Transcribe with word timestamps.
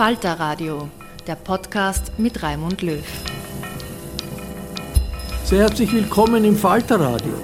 Falter 0.00 0.40
Radio, 0.40 0.88
der 1.26 1.34
Podcast 1.34 2.18
mit 2.18 2.42
Raimund 2.42 2.80
Löw. 2.80 3.04
Sehr 5.44 5.58
herzlich 5.58 5.92
willkommen 5.92 6.42
im 6.46 6.56
Falter 6.56 6.98
Radio. 6.98 7.34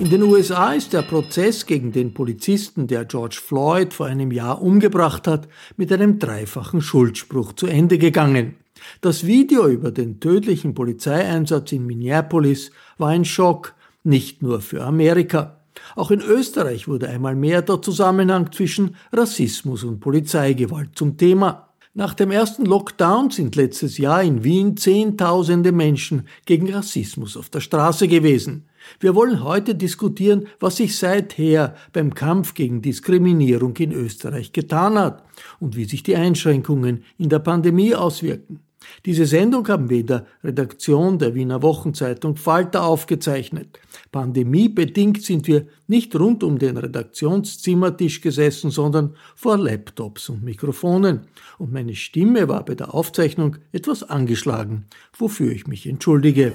In 0.00 0.10
den 0.10 0.24
USA 0.24 0.72
ist 0.72 0.92
der 0.92 1.02
Prozess 1.02 1.66
gegen 1.66 1.92
den 1.92 2.12
Polizisten, 2.12 2.88
der 2.88 3.04
George 3.04 3.38
Floyd 3.40 3.94
vor 3.94 4.06
einem 4.06 4.32
Jahr 4.32 4.60
umgebracht 4.60 5.28
hat, 5.28 5.46
mit 5.76 5.92
einem 5.92 6.18
dreifachen 6.18 6.80
Schuldspruch 6.80 7.52
zu 7.52 7.68
Ende 7.68 7.96
gegangen. 7.96 8.56
Das 9.00 9.24
Video 9.24 9.68
über 9.68 9.92
den 9.92 10.18
tödlichen 10.18 10.74
Polizeieinsatz 10.74 11.70
in 11.70 11.86
Minneapolis 11.86 12.72
war 12.98 13.10
ein 13.10 13.24
Schock, 13.24 13.74
nicht 14.02 14.42
nur 14.42 14.60
für 14.62 14.82
Amerika. 14.82 15.60
Auch 15.94 16.10
in 16.10 16.22
Österreich 16.22 16.88
wurde 16.88 17.08
einmal 17.08 17.36
mehr 17.36 17.62
der 17.62 17.80
Zusammenhang 17.80 18.50
zwischen 18.50 18.96
Rassismus 19.12 19.84
und 19.84 20.00
Polizeigewalt 20.00 20.90
zum 20.96 21.16
Thema. 21.16 21.69
Nach 21.92 22.14
dem 22.14 22.30
ersten 22.30 22.66
Lockdown 22.66 23.30
sind 23.30 23.56
letztes 23.56 23.98
Jahr 23.98 24.22
in 24.22 24.44
Wien 24.44 24.76
Zehntausende 24.76 25.72
Menschen 25.72 26.28
gegen 26.46 26.72
Rassismus 26.72 27.36
auf 27.36 27.50
der 27.50 27.58
Straße 27.58 28.06
gewesen. 28.06 28.68
Wir 29.00 29.16
wollen 29.16 29.42
heute 29.42 29.74
diskutieren, 29.74 30.46
was 30.60 30.76
sich 30.76 30.96
seither 30.96 31.74
beim 31.92 32.14
Kampf 32.14 32.54
gegen 32.54 32.80
Diskriminierung 32.80 33.76
in 33.78 33.90
Österreich 33.90 34.52
getan 34.52 34.96
hat 34.96 35.24
und 35.58 35.74
wie 35.74 35.84
sich 35.84 36.04
die 36.04 36.14
Einschränkungen 36.14 37.02
in 37.18 37.28
der 37.28 37.40
Pandemie 37.40 37.96
auswirken. 37.96 38.60
Diese 39.06 39.26
Sendung 39.26 39.66
haben 39.68 39.90
wir 39.90 40.00
in 40.00 40.06
der 40.06 40.26
Redaktion 40.44 41.18
der 41.18 41.34
Wiener 41.34 41.62
Wochenzeitung 41.62 42.36
Falter 42.36 42.84
aufgezeichnet. 42.84 43.78
Pandemiebedingt 44.12 45.22
sind 45.22 45.46
wir 45.46 45.66
nicht 45.86 46.14
rund 46.14 46.42
um 46.42 46.58
den 46.58 46.76
Redaktionszimmertisch 46.76 48.20
gesessen, 48.20 48.70
sondern 48.70 49.16
vor 49.34 49.58
Laptops 49.58 50.28
und 50.28 50.42
Mikrofonen. 50.42 51.26
Und 51.58 51.72
meine 51.72 51.94
Stimme 51.94 52.48
war 52.48 52.64
bei 52.64 52.74
der 52.74 52.94
Aufzeichnung 52.94 53.56
etwas 53.72 54.02
angeschlagen, 54.02 54.86
wofür 55.16 55.52
ich 55.52 55.66
mich 55.66 55.86
entschuldige. 55.86 56.52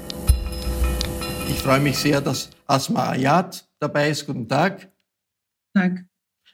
Ich 1.50 1.60
freue 1.62 1.80
mich 1.80 1.98
sehr, 1.98 2.22
dass 2.22 2.50
Asma 2.66 3.10
Ayat 3.10 3.68
dabei 3.80 4.10
ist. 4.10 4.26
Guten 4.26 4.48
Tag. 4.48 4.92
Tag. 5.74 6.06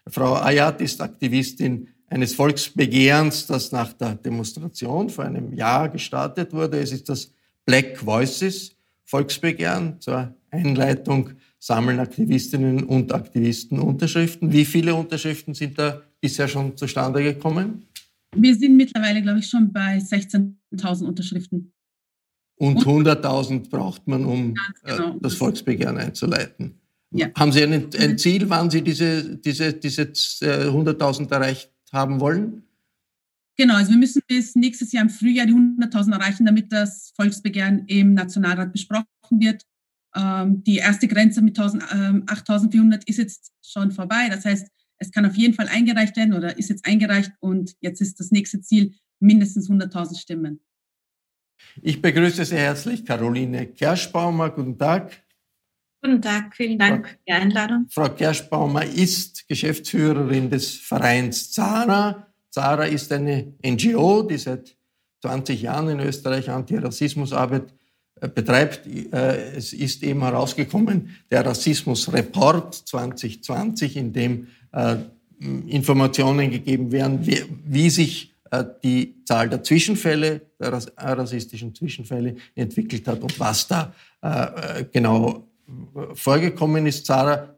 Frau 0.08 0.36
Ayat 0.36 0.82
ist 0.82 1.00
Aktivistin 1.02 1.90
eines 2.12 2.36
Volksbegehrens, 2.36 3.48
das 3.48 3.72
nach 3.72 3.94
der 3.94 4.16
Demonstration 4.16 5.10
vor 5.10 5.24
einem 5.24 5.54
Jahr 5.54 5.88
gestartet 5.88 6.52
wurde. 6.52 6.78
Es 6.78 6.92
ist 6.92 7.08
das 7.08 7.32
Black 7.66 8.06
Voices 8.06 8.76
Volksbegehren 9.06 10.00
zur 10.00 10.36
Einleitung 10.52 11.32
sammeln 11.58 12.00
Aktivistinnen 12.00 12.84
und 12.84 13.14
Aktivisten 13.14 13.80
Unterschriften. 13.80 14.52
Wie 14.52 14.66
viele 14.66 14.94
Unterschriften 14.94 15.54
sind 15.54 15.80
da 15.80 16.02
bisher 16.20 16.50
schon 16.50 16.76
zustande 16.76 17.24
gekommen? 17.24 17.86
Wir 18.36 18.56
sind 18.56 18.76
mittlerweile, 18.76 19.22
glaube 19.22 19.40
ich, 19.40 19.48
schon 19.48 19.72
bei 19.72 19.98
16.000 19.98 21.06
Unterschriften. 21.06 21.72
Und 22.56 22.80
100.000 22.86 23.70
braucht 23.70 24.08
man, 24.08 24.26
um 24.26 24.54
äh, 24.84 24.96
genau. 24.96 25.18
das 25.22 25.36
Volksbegehren 25.36 25.98
einzuleiten. 25.98 26.76
Ja. 27.12 27.28
Haben 27.38 27.52
Sie 27.52 27.64
ein, 27.64 27.90
ein 27.98 28.18
Ziel, 28.18 28.50
wann 28.50 28.70
Sie 28.70 28.82
diese, 28.82 29.38
diese, 29.38 29.74
diese 29.74 30.04
100.000 30.04 31.30
äh, 31.30 31.36
erreicht 31.36 31.71
haben 31.92 32.20
wollen? 32.20 32.64
Genau, 33.58 33.76
also 33.76 33.92
wir 33.92 33.98
müssen 33.98 34.22
bis 34.28 34.56
nächstes 34.56 34.92
Jahr 34.92 35.04
im 35.04 35.10
Frühjahr 35.10 35.46
die 35.46 35.54
100.000 35.54 36.14
erreichen, 36.14 36.46
damit 36.46 36.72
das 36.72 37.12
Volksbegehren 37.16 37.86
im 37.88 38.14
Nationalrat 38.14 38.72
besprochen 38.72 39.06
wird. 39.32 39.66
Ähm, 40.16 40.64
die 40.64 40.78
erste 40.78 41.08
Grenze 41.08 41.42
mit 41.42 41.60
8.400 41.60 42.76
ähm, 42.76 43.00
ist 43.06 43.18
jetzt 43.18 43.52
schon 43.62 43.92
vorbei. 43.92 44.30
Das 44.30 44.46
heißt, 44.46 44.68
es 44.98 45.12
kann 45.12 45.26
auf 45.26 45.36
jeden 45.36 45.54
Fall 45.54 45.68
eingereicht 45.68 46.16
werden 46.18 46.34
oder 46.34 46.58
ist 46.58 46.70
jetzt 46.70 46.86
eingereicht 46.86 47.32
und 47.40 47.76
jetzt 47.82 48.02
ist 48.02 48.20
das 48.20 48.32
nächste 48.32 48.62
Ziel 48.62 48.94
mindestens 49.20 49.70
100.000 49.70 50.20
Stimmen. 50.20 50.60
Ich 51.82 52.02
begrüße 52.02 52.44
sehr 52.46 52.60
herzlich 52.60 53.06
Caroline 53.06 53.68
Kerschbaumer. 53.68 54.50
Guten 54.50 54.78
Tag. 54.78 55.24
Guten 56.04 56.20
Tag, 56.20 56.56
vielen 56.56 56.80
Dank 56.80 57.10
für 57.10 57.18
die 57.28 57.32
Einladung. 57.32 57.86
Frau 57.92 58.10
Kerschbaumer 58.10 58.84
ist 58.84 59.48
Geschäftsführerin 59.48 60.50
des 60.50 60.76
Vereins 60.76 61.52
Zara. 61.52 62.26
Zara 62.50 62.86
ist 62.86 63.12
eine 63.12 63.54
NGO, 63.64 64.24
die 64.24 64.40
seit 64.40 64.76
20 65.22 65.62
Jahren 65.62 65.90
in 65.90 66.00
Österreich 66.00 66.50
Antirassismusarbeit 66.50 67.72
äh, 68.20 68.28
betreibt. 68.28 68.88
Äh, 68.88 69.54
es 69.56 69.74
ist 69.74 70.02
eben 70.02 70.22
herausgekommen 70.22 71.16
der 71.30 71.46
Rassismusreport 71.46 72.74
2020, 72.74 73.98
in 73.98 74.12
dem 74.12 74.48
äh, 74.72 74.96
Informationen 75.68 76.50
gegeben 76.50 76.92
werden, 76.92 77.20
wie, 77.66 77.90
sich 77.90 78.34
die 78.84 79.24
Zahl 79.24 79.50
der 79.50 79.64
Zwischenfälle, 79.64 80.42
der 80.60 80.74
rassistischen 80.98 81.74
Zwischenfälle 81.74 82.36
entwickelt 82.54 83.08
hat 83.08 83.22
und 83.22 83.40
was 83.40 83.68
da 83.68 83.94
genau 84.92 85.48
vorgekommen 86.14 86.86
ist. 86.88 87.06
Zara 87.06 87.56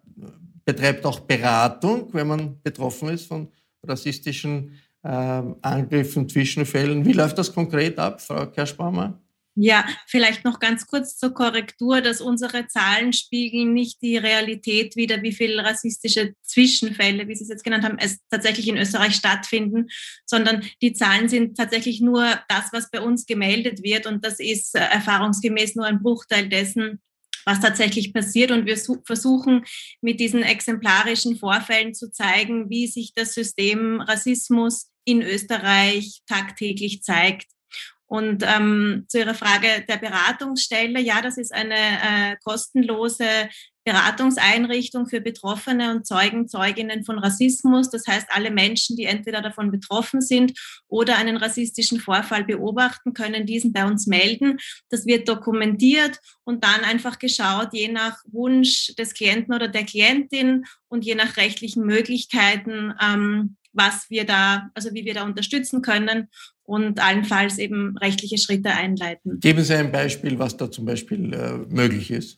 betreibt 0.65 1.05
auch 1.05 1.19
Beratung, 1.21 2.13
wenn 2.13 2.27
man 2.27 2.61
betroffen 2.61 3.09
ist 3.09 3.27
von 3.27 3.47
rassistischen 3.83 4.79
äh, 5.03 5.07
Angriffen, 5.09 6.29
Zwischenfällen. 6.29 7.05
Wie 7.05 7.13
läuft 7.13 7.37
das 7.37 7.53
konkret 7.53 7.99
ab, 7.99 8.21
Frau 8.21 8.45
Kerschbaumer? 8.47 9.19
Ja, 9.55 9.85
vielleicht 10.07 10.45
noch 10.45 10.59
ganz 10.59 10.87
kurz 10.87 11.15
zur 11.15 11.31
Korrektur, 11.31 12.01
dass 12.01 12.21
unsere 12.21 12.65
Zahlen 12.65 13.13
spiegeln 13.13 13.71
nicht 13.71 14.01
die 14.01 14.17
Realität 14.17 14.95
wider, 14.95 15.21
wie 15.21 15.31
viele 15.31 15.63
rassistische 15.63 16.33
Zwischenfälle, 16.41 17.27
wie 17.27 17.35
Sie 17.35 17.43
es 17.43 17.49
jetzt 17.49 17.63
genannt 17.63 17.83
haben, 17.83 17.99
es 17.99 18.17
tatsächlich 18.31 18.67
in 18.67 18.77
Österreich 18.77 19.13
stattfinden, 19.13 19.89
sondern 20.25 20.63
die 20.81 20.93
Zahlen 20.93 21.29
sind 21.29 21.55
tatsächlich 21.55 22.01
nur 22.01 22.25
das, 22.49 22.69
was 22.71 22.89
bei 22.89 22.99
uns 22.99 23.27
gemeldet 23.27 23.83
wird 23.83 24.07
und 24.07 24.25
das 24.25 24.39
ist 24.39 24.75
äh, 24.75 24.79
erfahrungsgemäß 24.79 25.75
nur 25.75 25.85
ein 25.85 26.01
Bruchteil 26.01 26.49
dessen, 26.49 26.99
was 27.45 27.59
tatsächlich 27.59 28.13
passiert. 28.13 28.51
Und 28.51 28.65
wir 28.65 28.77
versuchen 29.05 29.65
mit 30.01 30.19
diesen 30.19 30.43
exemplarischen 30.43 31.37
Vorfällen 31.37 31.93
zu 31.93 32.11
zeigen, 32.11 32.69
wie 32.69 32.87
sich 32.87 33.13
das 33.13 33.33
System 33.33 34.01
Rassismus 34.01 34.89
in 35.05 35.21
Österreich 35.21 36.21
tagtäglich 36.27 37.03
zeigt. 37.03 37.47
Und 38.05 38.43
ähm, 38.45 39.05
zu 39.07 39.17
Ihrer 39.17 39.33
Frage 39.33 39.85
der 39.87 39.97
Beratungsstelle, 39.97 40.99
ja, 40.99 41.21
das 41.21 41.37
ist 41.37 41.51
eine 41.53 41.73
äh, 41.73 42.35
kostenlose 42.43 43.25
Beratungseinrichtung 43.85 45.07
für 45.07 45.19
Betroffene 45.19 45.91
und 45.91 46.05
Zeugen, 46.05 46.47
Zeuginnen 46.47 47.03
von 47.03 47.19
Rassismus. 47.19 47.89
Das 47.89 48.07
heißt, 48.07 48.27
alle 48.29 48.51
Menschen, 48.51 48.95
die 48.95 49.05
entweder 49.05 49.41
davon 49.41 49.71
betroffen 49.71 50.21
sind 50.21 50.53
oder 50.87 51.17
einen 51.17 51.37
rassistischen 51.37 51.99
Vorfall 51.99 52.43
beobachten, 52.45 53.13
können 53.13 53.45
diesen 53.45 53.73
bei 53.73 53.85
uns 53.85 54.07
melden. 54.07 54.57
Das 54.89 55.05
wird 55.05 55.27
dokumentiert 55.27 56.19
und 56.43 56.63
dann 56.63 56.81
einfach 56.81 57.19
geschaut, 57.19 57.69
je 57.73 57.89
nach 57.89 58.19
Wunsch 58.25 58.93
des 58.97 59.13
Klienten 59.13 59.53
oder 59.53 59.67
der 59.67 59.85
Klientin 59.85 60.65
und 60.87 61.03
je 61.03 61.15
nach 61.15 61.35
rechtlichen 61.37 61.83
Möglichkeiten, 61.83 62.93
ähm, 63.01 63.57
was 63.73 64.09
wir 64.09 64.25
da, 64.25 64.69
also 64.73 64.93
wie 64.93 65.05
wir 65.05 65.13
da 65.13 65.23
unterstützen 65.23 65.81
können 65.81 66.29
und 66.63 66.99
allenfalls 66.99 67.57
eben 67.57 67.97
rechtliche 67.97 68.37
Schritte 68.37 68.71
einleiten. 68.71 69.39
Geben 69.39 69.63
Sie 69.63 69.75
ein 69.75 69.91
Beispiel, 69.91 70.39
was 70.39 70.55
da 70.55 70.71
zum 70.71 70.85
Beispiel 70.85 71.33
äh, 71.33 71.57
möglich 71.73 72.11
ist. 72.11 72.37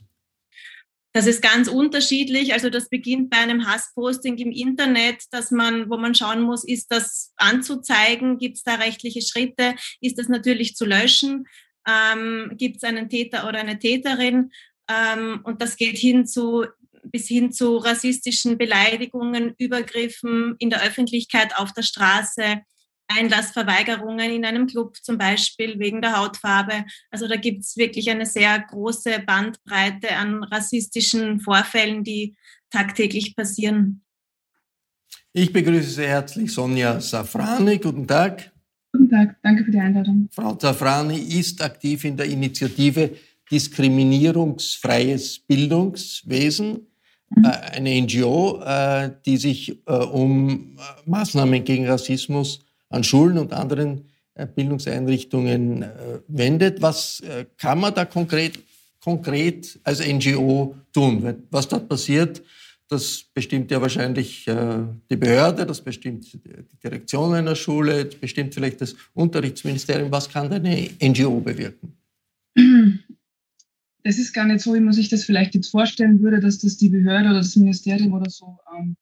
Das 1.13 1.27
ist 1.27 1.41
ganz 1.41 1.69
unterschiedlich. 1.69 2.51
Also 2.51 2.69
das 2.69 2.89
beginnt 2.89 3.29
bei 3.29 3.37
einem 3.37 3.65
Hassposting 3.65 4.37
im 4.37 4.51
Internet, 4.51 5.23
dass 5.31 5.49
man, 5.49 5.89
wo 5.89 5.95
man 5.95 6.13
schauen 6.13 6.41
muss, 6.41 6.65
ist 6.65 6.91
das 6.91 7.31
anzuzeigen, 7.37 8.37
gibt 8.37 8.57
es 8.57 8.63
da 8.63 8.75
rechtliche 8.75 9.21
Schritte, 9.21 9.75
ist 10.01 10.19
das 10.19 10.27
natürlich 10.27 10.75
zu 10.75 10.83
löschen, 10.83 11.45
ähm, 11.87 12.51
gibt 12.57 12.77
es 12.77 12.83
einen 12.83 13.07
Täter 13.09 13.47
oder 13.47 13.59
eine 13.59 13.79
Täterin 13.79 14.51
ähm, 14.89 15.39
und 15.43 15.61
das 15.61 15.77
geht 15.77 15.97
hin 15.97 16.25
zu 16.25 16.65
bis 17.11 17.27
hin 17.27 17.51
zu 17.51 17.77
rassistischen 17.77 18.57
Beleidigungen, 18.57 19.53
Übergriffen 19.57 20.55
in 20.59 20.69
der 20.69 20.83
Öffentlichkeit 20.83 21.57
auf 21.57 21.73
der 21.73 21.83
Straße, 21.83 22.61
Einlassverweigerungen 23.07 24.31
in 24.31 24.45
einem 24.45 24.67
Club 24.67 24.97
zum 24.97 25.17
Beispiel 25.17 25.79
wegen 25.79 26.01
der 26.01 26.17
Hautfarbe. 26.17 26.85
Also 27.11 27.27
da 27.27 27.35
gibt 27.35 27.63
es 27.63 27.77
wirklich 27.77 28.09
eine 28.09 28.25
sehr 28.25 28.59
große 28.59 29.19
Bandbreite 29.25 30.15
an 30.15 30.43
rassistischen 30.43 31.39
Vorfällen, 31.39 32.03
die 32.03 32.35
tagtäglich 32.71 33.35
passieren. 33.35 34.03
Ich 35.33 35.51
begrüße 35.51 35.89
sehr 35.89 36.07
herzlich 36.07 36.51
Sonja 36.51 36.99
Safrani. 36.99 37.77
Guten 37.77 38.07
Tag. 38.07 38.51
Guten 38.93 39.09
Tag, 39.09 39.35
danke 39.43 39.65
für 39.65 39.71
die 39.71 39.79
Einladung. 39.79 40.29
Frau 40.31 40.57
Safrani 40.57 41.17
ist 41.17 41.61
aktiv 41.61 42.05
in 42.05 42.15
der 42.15 42.27
Initiative 42.27 43.11
Diskriminierungsfreies 43.51 45.39
Bildungswesen, 45.39 46.87
mhm. 47.29 47.45
Äh, 47.45 47.49
eine 47.77 48.01
NGO, 48.01 48.61
äh, 48.63 49.11
die 49.25 49.37
sich 49.37 49.77
äh, 49.85 49.93
um 49.93 50.77
Maßnahmen 51.05 51.63
gegen 51.63 51.87
Rassismus 51.87 52.59
an 52.89 53.03
Schulen 53.03 53.37
und 53.37 53.53
anderen 53.53 54.05
Bildungseinrichtungen 54.53 55.85
wendet. 56.27 56.81
Was 56.81 57.23
kann 57.57 57.79
man 57.79 57.93
da 57.93 58.03
konkret, 58.03 58.59
konkret 58.99 59.79
als 59.85 60.05
NGO 60.05 60.75
tun? 60.91 61.43
Was 61.49 61.69
dort 61.69 61.87
passiert, 61.87 62.41
das 62.89 63.23
bestimmt 63.33 63.71
ja 63.71 63.81
wahrscheinlich 63.81 64.45
die 64.45 65.15
Behörde, 65.15 65.65
das 65.65 65.79
bestimmt 65.79 66.33
die 66.33 66.39
Direktion 66.83 67.33
einer 67.33 67.55
Schule, 67.55 68.05
das 68.05 68.15
bestimmt 68.15 68.53
vielleicht 68.53 68.81
das 68.81 68.93
Unterrichtsministerium. 69.13 70.11
Was 70.11 70.29
kann 70.29 70.51
eine 70.51 70.89
NGO 71.01 71.39
bewirken? 71.39 71.93
Das 74.05 74.19
ist 74.19 74.33
gar 74.33 74.45
nicht 74.45 74.59
so, 74.59 74.75
wie 74.75 74.79
man 74.79 74.93
sich 74.93 75.09
das 75.09 75.23
vielleicht 75.23 75.55
jetzt 75.55 75.71
vorstellen 75.71 76.21
würde, 76.21 76.39
dass 76.39 76.59
das 76.59 76.77
die 76.77 76.89
Behörde 76.89 77.29
oder 77.29 77.39
das 77.39 77.55
Ministerium 77.55 78.13
oder 78.13 78.29
so, 78.29 78.59
ähm, 78.77 78.95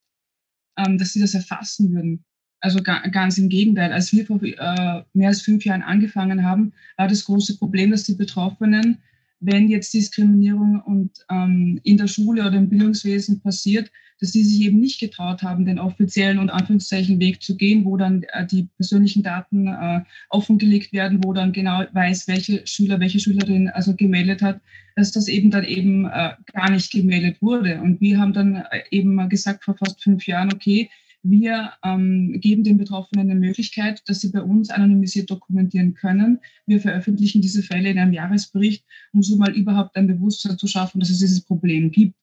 ähm, 0.78 0.98
dass 0.98 1.12
sie 1.12 1.20
das 1.20 1.34
erfassen 1.34 1.92
würden. 1.92 2.24
Also 2.62 2.82
ganz 2.82 3.38
im 3.38 3.50
Gegenteil. 3.50 3.92
Als 3.92 4.14
wir 4.14 4.26
vor 4.26 4.42
äh, 4.42 5.04
mehr 5.14 5.28
als 5.28 5.42
fünf 5.42 5.66
Jahren 5.66 5.82
angefangen 5.82 6.46
haben, 6.46 6.72
war 6.96 7.10
das 7.10 7.26
große 7.26 7.58
Problem, 7.58 7.92
dass 7.92 8.06
die 8.06 8.16
Betroffenen, 8.16 9.00
wenn 9.46 9.70
jetzt 9.70 9.94
Diskriminierung 9.94 10.82
und 10.82 11.12
ähm, 11.30 11.80
in 11.84 11.98
der 11.98 12.08
Schule 12.08 12.46
oder 12.46 12.58
im 12.58 12.70
Bildungswesen 12.70 13.42
passiert, 13.42 13.92
dass 14.20 14.32
die 14.32 14.44
sich 14.44 14.62
eben 14.62 14.80
nicht 14.80 15.00
getraut 15.00 15.44
haben, 15.44 15.66
den 15.66 15.80
offiziellen 15.80 16.40
und 16.40 16.50
Anführungszeichen 16.50 17.20
Weg 17.20 17.42
zu 17.42 17.58
gehen, 17.58 17.84
wo 17.84 17.98
dann 17.98 18.24
äh, 18.32 18.46
die 18.46 18.70
persönlichen 18.78 19.22
Daten 19.22 19.68
äh, 19.68 20.02
offengelegt 20.30 20.94
werden, 20.94 21.20
wo 21.24 21.34
dann 21.34 21.52
genau 21.52 21.84
weiß, 21.92 22.28
welche 22.28 22.66
Schüler, 22.66 23.00
welche 23.02 23.20
Schülerin 23.20 23.70
also 23.70 23.96
gemeldet 23.96 24.42
hat, 24.42 24.62
dass 24.96 25.12
das 25.12 25.28
eben 25.28 25.52
dann 25.52 25.66
eben 25.66 26.06
äh, 26.06 26.32
gar 26.54 26.72
nicht 26.72 26.92
gemeldet 26.92 27.42
wurde. 27.42 27.82
Und 27.82 28.00
wir 28.00 28.18
haben 28.18 28.34
dann 28.34 28.56
äh, 28.56 28.84
eben 28.92 29.28
gesagt 29.28 29.66
vor 29.66 29.76
fast 29.76 30.02
fünf 30.02 30.26
Jahren, 30.26 30.54
okay, 30.54 30.90
wir 31.24 31.72
ähm, 31.84 32.40
geben 32.42 32.64
den 32.64 32.78
Betroffenen 32.78 33.30
eine 33.30 33.40
Möglichkeit, 33.40 34.04
dass 34.08 34.20
sie 34.20 34.30
bei 34.30 34.42
uns 34.42 34.70
anonymisiert 34.70 35.32
dokumentieren 35.32 35.94
können. 35.94 36.40
Wir 36.66 36.82
veröffentlichen 36.82 37.42
diese 37.42 37.64
Fälle 37.64 37.90
in 37.90 37.98
einem 37.98 38.14
Jahresbericht, 38.14 38.86
um 39.14 39.24
so 39.24 39.38
mal 39.38 39.56
überhaupt 39.56 39.96
ein 39.96 40.08
Bewusstsein 40.08 40.58
zu 40.58 40.68
schaffen, 40.68 41.00
dass 41.00 41.10
es 41.10 41.20
dieses 41.20 41.42
Problem 41.42 41.92
gibt. 41.92 42.16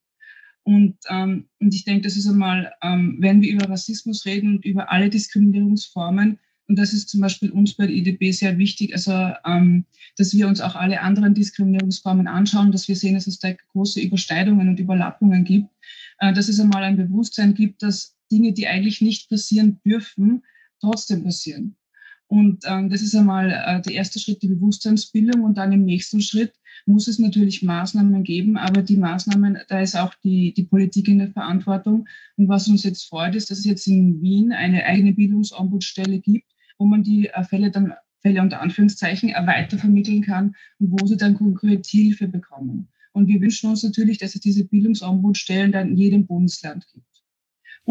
Und, 0.62 0.96
ähm, 1.08 1.46
und 1.58 1.74
ich 1.74 1.84
denke, 1.84 2.02
das 2.02 2.16
ist 2.16 2.26
einmal, 2.26 2.72
ähm, 2.82 3.16
wenn 3.20 3.40
wir 3.40 3.50
über 3.50 3.68
Rassismus 3.70 4.26
reden 4.26 4.56
und 4.56 4.64
über 4.66 4.92
alle 4.92 5.08
Diskriminierungsformen, 5.08 6.38
und 6.68 6.78
das 6.78 6.92
ist 6.92 7.08
zum 7.08 7.20
Beispiel 7.20 7.50
uns 7.50 7.74
bei 7.74 7.86
der 7.86 7.96
IDB 7.96 8.30
sehr 8.30 8.56
wichtig, 8.58 8.92
also 8.92 9.32
ähm, 9.44 9.86
dass 10.16 10.34
wir 10.34 10.46
uns 10.46 10.60
auch 10.60 10.76
alle 10.76 11.00
anderen 11.00 11.34
Diskriminierungsformen 11.34 12.28
anschauen, 12.28 12.70
dass 12.70 12.86
wir 12.86 12.94
sehen, 12.94 13.14
dass 13.14 13.26
es 13.26 13.40
da 13.40 13.52
große 13.72 14.00
Überschneidungen 14.00 14.68
und 14.68 14.78
Überlappungen 14.78 15.42
gibt, 15.42 15.68
äh, 16.18 16.32
dass 16.32 16.48
es 16.48 16.60
einmal 16.60 16.84
ein 16.84 16.96
Bewusstsein 16.96 17.54
gibt, 17.54 17.82
dass 17.82 18.14
Dinge, 18.30 18.52
die 18.52 18.66
eigentlich 18.66 19.00
nicht 19.00 19.28
passieren 19.28 19.80
dürfen, 19.84 20.42
trotzdem 20.80 21.24
passieren. 21.24 21.76
Und 22.26 22.64
ähm, 22.64 22.88
das 22.88 23.02
ist 23.02 23.16
einmal 23.16 23.50
äh, 23.50 23.82
der 23.82 23.92
erste 23.92 24.20
Schritt, 24.20 24.40
die 24.42 24.48
Bewusstseinsbildung. 24.48 25.42
Und 25.42 25.58
dann 25.58 25.72
im 25.72 25.84
nächsten 25.84 26.20
Schritt 26.20 26.52
muss 26.86 27.08
es 27.08 27.18
natürlich 27.18 27.62
Maßnahmen 27.62 28.22
geben, 28.22 28.56
aber 28.56 28.82
die 28.82 28.96
Maßnahmen, 28.96 29.58
da 29.68 29.80
ist 29.80 29.96
auch 29.96 30.14
die, 30.22 30.54
die 30.54 30.62
Politik 30.62 31.08
in 31.08 31.18
der 31.18 31.32
Verantwortung. 31.32 32.06
Und 32.36 32.48
was 32.48 32.68
uns 32.68 32.84
jetzt 32.84 33.08
freut, 33.08 33.34
ist, 33.34 33.50
dass 33.50 33.58
es 33.58 33.64
jetzt 33.64 33.86
in 33.88 34.22
Wien 34.22 34.52
eine 34.52 34.84
eigene 34.84 35.12
Bildungsombudsstelle 35.12 36.20
gibt, 36.20 36.46
wo 36.78 36.86
man 36.86 37.02
die 37.02 37.28
äh, 37.28 37.42
Fälle 37.42 37.72
dann 37.72 37.94
Fälle 38.20 38.42
unter 38.42 38.60
Anführungszeichen 38.60 39.30
weitervermitteln 39.30 40.22
kann 40.22 40.54
und 40.78 40.92
wo 40.92 41.06
sie 41.06 41.16
dann 41.16 41.34
konkret 41.34 41.86
Hilfe 41.86 42.28
bekommen. 42.28 42.88
Und 43.12 43.26
wir 43.26 43.40
wünschen 43.40 43.70
uns 43.70 43.82
natürlich, 43.82 44.18
dass 44.18 44.34
es 44.34 44.40
diese 44.40 44.64
Bildungsombudsstellen 44.64 45.72
dann 45.72 45.88
in 45.88 45.96
jedem 45.96 46.26
Bundesland 46.26 46.86
gibt. 46.92 47.09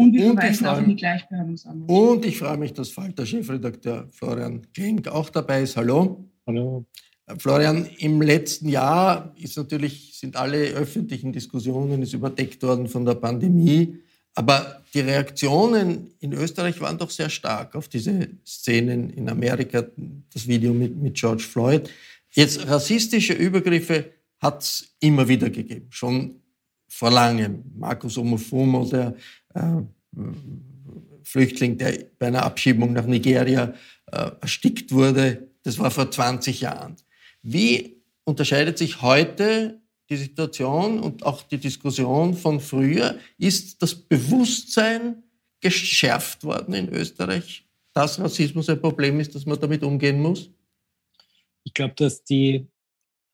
Und 0.00 0.14
wir 0.14 0.32
verweisen 0.32 0.66
auch 0.66 0.78
in 0.78 0.88
die 0.88 0.96
Gleichbehandlungsanwendung. 0.96 2.10
Und 2.10 2.24
ich 2.24 2.38
freue 2.38 2.56
mich, 2.56 2.72
dass 2.72 2.88
Falter-Chefredakteur 2.88 4.08
Florian 4.10 4.66
Klenk 4.72 5.08
auch 5.08 5.28
dabei 5.28 5.62
ist. 5.62 5.76
Hallo. 5.76 6.24
Hallo. 6.46 6.86
Äh, 7.26 7.38
Florian, 7.38 7.84
im 7.98 8.22
letzten 8.22 8.70
Jahr 8.70 9.34
ist 9.36 9.58
natürlich, 9.58 10.18
sind 10.18 10.36
alle 10.36 10.56
öffentlichen 10.68 11.32
Diskussionen 11.32 12.00
ist 12.00 12.14
überdeckt 12.14 12.62
worden 12.62 12.88
von 12.88 13.04
der 13.04 13.16
Pandemie. 13.16 13.98
Aber 14.34 14.82
die 14.94 15.00
Reaktionen 15.00 16.14
in 16.20 16.32
Österreich 16.32 16.80
waren 16.80 16.96
doch 16.96 17.10
sehr 17.10 17.28
stark 17.28 17.74
auf 17.74 17.88
diese 17.88 18.28
Szenen 18.46 19.10
in 19.10 19.28
Amerika, 19.28 19.84
das 20.32 20.48
Video 20.48 20.72
mit, 20.72 20.96
mit 20.96 21.14
George 21.14 21.42
Floyd. 21.42 21.90
Jetzt 22.30 22.66
rassistische 22.66 23.34
Übergriffe 23.34 24.12
hat 24.38 24.62
es 24.62 24.96
immer 25.00 25.28
wieder 25.28 25.50
gegeben, 25.50 25.88
schon 25.90 26.40
vor 26.88 27.10
langem. 27.10 27.64
Markus 27.76 28.18
Omofumo, 28.18 28.84
der 28.84 29.14
Flüchtling, 31.24 31.78
der 31.78 32.06
bei 32.18 32.26
einer 32.26 32.42
Abschiebung 32.42 32.92
nach 32.92 33.06
Nigeria 33.06 33.74
äh, 34.06 34.30
erstickt 34.40 34.92
wurde. 34.92 35.48
Das 35.62 35.78
war 35.78 35.90
vor 35.90 36.10
20 36.10 36.62
Jahren. 36.62 36.96
Wie 37.42 38.02
unterscheidet 38.24 38.78
sich 38.78 39.02
heute 39.02 39.80
die 40.08 40.16
Situation 40.16 40.98
und 41.00 41.24
auch 41.24 41.42
die 41.42 41.58
Diskussion 41.58 42.34
von 42.34 42.60
früher? 42.60 43.18
Ist 43.38 43.82
das 43.82 43.94
Bewusstsein 43.94 45.22
geschärft 45.60 46.42
worden 46.42 46.74
in 46.74 46.88
Österreich, 46.88 47.66
dass 47.92 48.18
Rassismus 48.18 48.68
ein 48.68 48.80
Problem 48.80 49.20
ist, 49.20 49.34
dass 49.34 49.46
man 49.46 49.60
damit 49.60 49.82
umgehen 49.82 50.20
muss? 50.20 50.50
Ich 51.64 51.74
glaube, 51.74 51.94
dass 51.94 52.24
die 52.24 52.66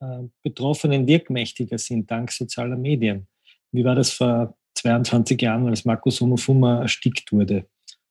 äh, 0.01 0.23
Betroffenen 0.43 1.07
wirkmächtiger 1.07 1.79
sind 1.79 2.11
dank 2.11 2.31
sozialer 2.33 2.77
Medien. 2.77 3.27
Wie 3.73 3.85
war 3.85 3.95
das 3.95 4.11
vor 4.11 4.57
22 4.77 5.41
Jahren, 5.41 5.69
als 5.69 5.85
Markus 5.85 6.21
Homofuma 6.21 6.83
erstickt 6.83 7.33
wurde, 7.33 7.67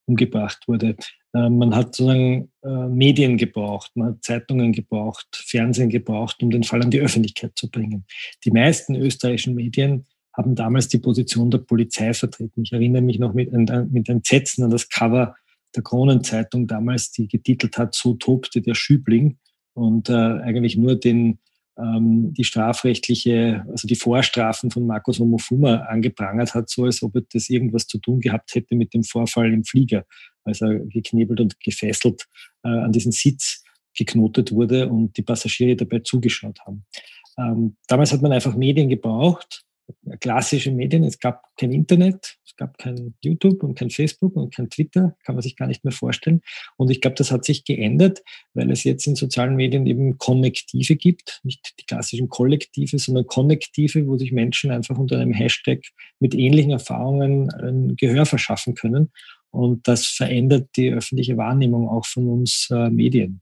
umgebracht 0.05 0.67
wurde. 0.67 0.95
Äh, 1.33 1.49
man 1.49 1.75
hat 1.75 1.95
sozusagen 1.95 2.51
äh, 2.63 2.87
Medien 2.87 3.37
gebraucht, 3.37 3.91
man 3.95 4.09
hat 4.09 4.23
Zeitungen 4.23 4.71
gebraucht, 4.71 5.27
Fernsehen 5.31 5.89
gebraucht, 5.89 6.41
um 6.43 6.49
den 6.49 6.63
Fall 6.63 6.83
an 6.83 6.91
die 6.91 6.99
Öffentlichkeit 6.99 7.53
zu 7.55 7.69
bringen. 7.69 8.05
Die 8.43 8.51
meisten 8.51 8.95
österreichischen 8.95 9.55
Medien 9.55 10.05
haben 10.33 10.55
damals 10.55 10.87
die 10.89 10.97
Position 10.97 11.49
der 11.49 11.59
Polizei 11.59 12.13
vertreten. 12.13 12.63
Ich 12.63 12.73
erinnere 12.73 13.01
mich 13.01 13.19
noch 13.19 13.33
mit, 13.33 13.51
mit 13.53 14.09
Entsetzen 14.09 14.65
an 14.65 14.69
das 14.69 14.89
Cover 14.89 15.35
der 15.75 15.83
Kronenzeitung 15.83 16.67
damals, 16.67 17.11
die 17.11 17.27
getitelt 17.27 17.77
hat, 17.77 17.95
so 17.95 18.15
tobte 18.15 18.61
der 18.61 18.75
Schübling 18.75 19.37
und 19.73 20.09
äh, 20.09 20.13
eigentlich 20.13 20.77
nur 20.77 20.95
den, 20.95 21.39
die 21.77 22.43
strafrechtliche, 22.45 23.65
also 23.69 23.85
die 23.85 23.95
Vorstrafen 23.95 24.71
von 24.71 24.87
Markus 24.87 25.19
Homofuma 25.19 25.75
angeprangert 25.87 26.53
hat, 26.53 26.69
so 26.69 26.85
als 26.85 27.03
ob 27.03 27.13
das 27.31 27.49
irgendwas 27.49 27.85
zu 27.87 27.97
tun 27.97 28.21
gehabt 28.21 28.55
hätte 28.55 28.75
mit 28.75 28.93
dem 28.93 29.03
Vorfall 29.03 29.51
im 29.51 29.65
Flieger, 29.65 30.05
als 30.45 30.61
er 30.61 30.79
geknebelt 30.79 31.41
und 31.41 31.59
gefesselt 31.59 32.27
äh, 32.63 32.69
an 32.69 32.93
diesen 32.93 33.11
Sitz 33.11 33.63
geknotet 33.93 34.53
wurde 34.53 34.87
und 34.87 35.17
die 35.17 35.21
Passagiere 35.21 35.75
dabei 35.75 35.99
zugeschaut 35.99 36.59
haben. 36.65 36.85
Ähm, 37.37 37.75
damals 37.87 38.13
hat 38.13 38.21
man 38.21 38.31
einfach 38.31 38.55
Medien 38.55 38.87
gebraucht, 38.87 39.64
klassische 40.19 40.71
Medien. 40.71 41.03
Es 41.03 41.19
gab 41.19 41.43
kein 41.57 41.71
Internet, 41.71 42.37
es 42.45 42.55
gab 42.55 42.77
kein 42.77 43.15
YouTube 43.21 43.63
und 43.63 43.77
kein 43.77 43.89
Facebook 43.89 44.35
und 44.35 44.53
kein 44.53 44.69
Twitter, 44.69 45.15
kann 45.23 45.35
man 45.35 45.41
sich 45.41 45.55
gar 45.55 45.67
nicht 45.67 45.83
mehr 45.83 45.91
vorstellen. 45.91 46.41
Und 46.77 46.89
ich 46.89 47.01
glaube, 47.01 47.15
das 47.15 47.31
hat 47.31 47.45
sich 47.45 47.65
geändert, 47.65 48.23
weil 48.53 48.71
es 48.71 48.83
jetzt 48.83 49.07
in 49.07 49.15
sozialen 49.15 49.55
Medien 49.55 49.85
eben 49.85 50.17
Konnektive 50.17 50.95
gibt, 50.95 51.41
nicht 51.43 51.73
die 51.79 51.85
klassischen 51.85 52.29
Kollektive, 52.29 52.97
sondern 52.97 53.27
Konnektive, 53.27 54.07
wo 54.07 54.17
sich 54.17 54.31
Menschen 54.31 54.71
einfach 54.71 54.97
unter 54.97 55.19
einem 55.19 55.33
Hashtag 55.33 55.81
mit 56.19 56.33
ähnlichen 56.33 56.71
Erfahrungen 56.71 57.51
ein 57.51 57.95
Gehör 57.95 58.25
verschaffen 58.25 58.75
können. 58.75 59.11
Und 59.51 59.87
das 59.87 60.05
verändert 60.05 60.69
die 60.75 60.91
öffentliche 60.91 61.37
Wahrnehmung 61.37 61.87
auch 61.87 62.05
von 62.05 62.27
uns 62.27 62.67
äh, 62.71 62.89
Medien. 62.89 63.41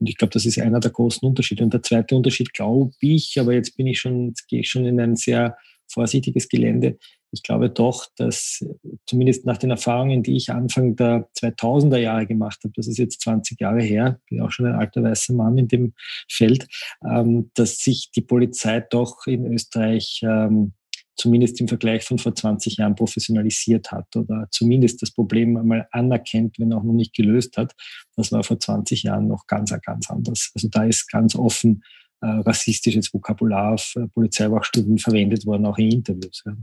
Und 0.00 0.08
ich 0.08 0.16
glaube, 0.16 0.32
das 0.32 0.46
ist 0.46 0.58
einer 0.58 0.80
der 0.80 0.90
großen 0.90 1.26
Unterschiede. 1.28 1.62
Und 1.62 1.74
der 1.74 1.82
zweite 1.82 2.16
Unterschied, 2.16 2.54
glaube 2.54 2.92
ich, 3.00 3.36
aber 3.38 3.52
jetzt 3.52 3.76
bin 3.76 3.86
ich 3.86 4.00
schon, 4.00 4.32
gehe 4.48 4.60
ich 4.60 4.70
schon 4.70 4.86
in 4.86 4.98
ein 4.98 5.14
sehr 5.14 5.56
vorsichtiges 5.92 6.48
Gelände. 6.48 6.98
Ich 7.32 7.42
glaube 7.42 7.70
doch, 7.70 8.06
dass 8.16 8.64
zumindest 9.06 9.46
nach 9.46 9.58
den 9.58 9.70
Erfahrungen, 9.70 10.22
die 10.22 10.36
ich 10.36 10.50
Anfang 10.50 10.96
der 10.96 11.28
2000er 11.38 11.98
Jahre 11.98 12.26
gemacht 12.26 12.58
habe, 12.64 12.72
das 12.76 12.88
ist 12.88 12.98
jetzt 12.98 13.20
20 13.22 13.60
Jahre 13.60 13.82
her, 13.82 14.20
bin 14.28 14.40
auch 14.40 14.50
schon 14.50 14.66
ein 14.66 14.74
alter 14.74 15.02
weißer 15.02 15.34
Mann 15.34 15.56
in 15.56 15.68
dem 15.68 15.94
Feld, 16.28 16.66
ähm, 17.08 17.50
dass 17.54 17.78
sich 17.78 18.10
die 18.14 18.22
Polizei 18.22 18.80
doch 18.80 19.26
in 19.26 19.46
Österreich 19.46 20.20
ähm, 20.24 20.72
zumindest 21.20 21.60
im 21.60 21.68
Vergleich 21.68 22.02
von 22.02 22.18
vor 22.18 22.34
20 22.34 22.78
Jahren 22.78 22.94
professionalisiert 22.94 23.92
hat 23.92 24.16
oder 24.16 24.48
zumindest 24.50 25.02
das 25.02 25.12
Problem 25.12 25.56
einmal 25.56 25.86
anerkennt, 25.92 26.58
wenn 26.58 26.72
auch 26.72 26.82
noch 26.82 26.94
nicht 26.94 27.14
gelöst 27.14 27.58
hat. 27.58 27.74
Das 28.16 28.32
war 28.32 28.42
vor 28.42 28.58
20 28.58 29.02
Jahren 29.02 29.28
noch 29.28 29.46
ganz, 29.46 29.74
ganz 29.84 30.10
anders. 30.10 30.50
Also 30.54 30.68
da 30.68 30.84
ist 30.84 31.10
ganz 31.10 31.36
offen 31.36 31.82
äh, 32.20 32.26
rassistisches 32.26 33.12
Vokabular 33.12 33.74
auf 33.74 33.94
äh, 33.96 34.06
Polizeiwachstuben 34.08 34.98
verwendet 34.98 35.46
worden, 35.46 35.66
auch 35.66 35.78
in 35.78 35.90
Interviews. 35.90 36.42
Ja. 36.44 36.56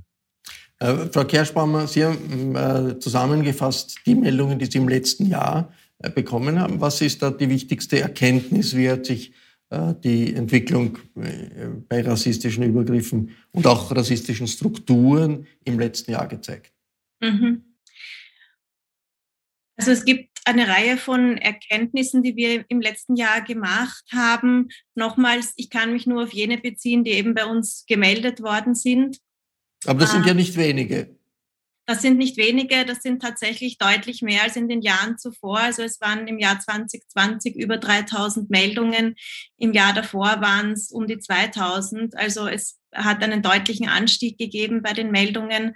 Äh, 0.80 1.10
Frau 1.12 1.24
Kerschbaumer, 1.24 1.88
Sie 1.88 2.06
haben 2.06 2.56
äh, 2.56 3.00
zusammengefasst 3.00 4.00
die 4.06 4.16
Meldungen, 4.16 4.60
die 4.60 4.66
Sie 4.66 4.78
im 4.78 4.88
letzten 4.88 5.26
Jahr 5.26 5.74
äh, 6.00 6.10
bekommen 6.10 6.60
haben. 6.60 6.80
Was 6.80 7.02
ist 7.02 7.22
da 7.22 7.32
die 7.32 7.50
wichtigste 7.50 8.00
Erkenntnis? 8.00 8.76
Wie 8.76 8.90
hat 8.90 9.06
sich 9.08 9.34
äh, 9.70 9.94
die 10.04 10.36
Entwicklung 10.36 10.98
bei 11.90 12.02
rassistischen 12.02 12.64
Übergriffen 12.64 13.32
und 13.52 13.66
auch 13.66 13.96
rassistischen 13.96 14.48
Strukturen 14.48 15.48
im 15.66 15.80
letzten 15.80 16.12
Jahr 16.12 16.28
gezeigt? 16.28 16.72
Mhm. 17.20 17.64
Also 19.78 19.92
es 19.92 20.06
gibt 20.06 20.37
eine 20.48 20.68
Reihe 20.68 20.98
von 20.98 21.38
Erkenntnissen, 21.38 22.24
die 22.24 22.36
wir 22.36 22.66
im 22.70 22.82
letzten 22.82 23.16
Jahr 23.16 23.42
gemacht 23.42 24.04
haben. 24.12 24.70
Nochmals, 24.96 25.54
ich 25.56 25.70
kann 25.70 25.94
mich 25.94 26.08
nur 26.08 26.24
auf 26.24 26.34
jene 26.34 26.58
beziehen, 26.58 27.04
die 27.04 27.12
eben 27.12 27.34
bei 27.34 27.46
uns 27.46 27.86
gemeldet 27.88 28.42
worden 28.42 28.74
sind. 28.76 29.18
Aber 29.86 30.00
das 30.00 30.12
sind 30.12 30.26
ja 30.26 30.32
ähm, 30.32 30.38
nicht 30.38 30.58
wenige. 30.58 31.18
Das 31.90 32.02
sind 32.02 32.18
nicht 32.18 32.36
wenige, 32.36 32.84
das 32.84 33.02
sind 33.02 33.22
tatsächlich 33.22 33.78
deutlich 33.78 34.22
mehr 34.22 34.44
als 34.44 34.58
in 34.58 34.68
den 34.68 34.82
Jahren 34.82 35.18
zuvor. 35.18 35.60
Also 35.60 35.84
es 35.84 36.02
waren 36.02 36.28
im 36.28 36.38
Jahr 36.38 36.60
2020 36.60 37.56
über 37.56 37.78
3000 37.78 38.50
Meldungen, 38.50 39.16
im 39.58 39.72
Jahr 39.72 39.94
davor 39.94 40.42
waren 40.42 40.74
es 40.74 40.92
um 40.92 41.08
die 41.08 41.18
2000. 41.18 42.18
Also 42.18 42.46
es 42.48 42.78
hat 42.94 43.24
einen 43.24 43.42
deutlichen 43.42 43.88
Anstieg 43.88 44.38
gegeben 44.38 44.82
bei 44.82 44.92
den 44.92 45.12
Meldungen. 45.12 45.76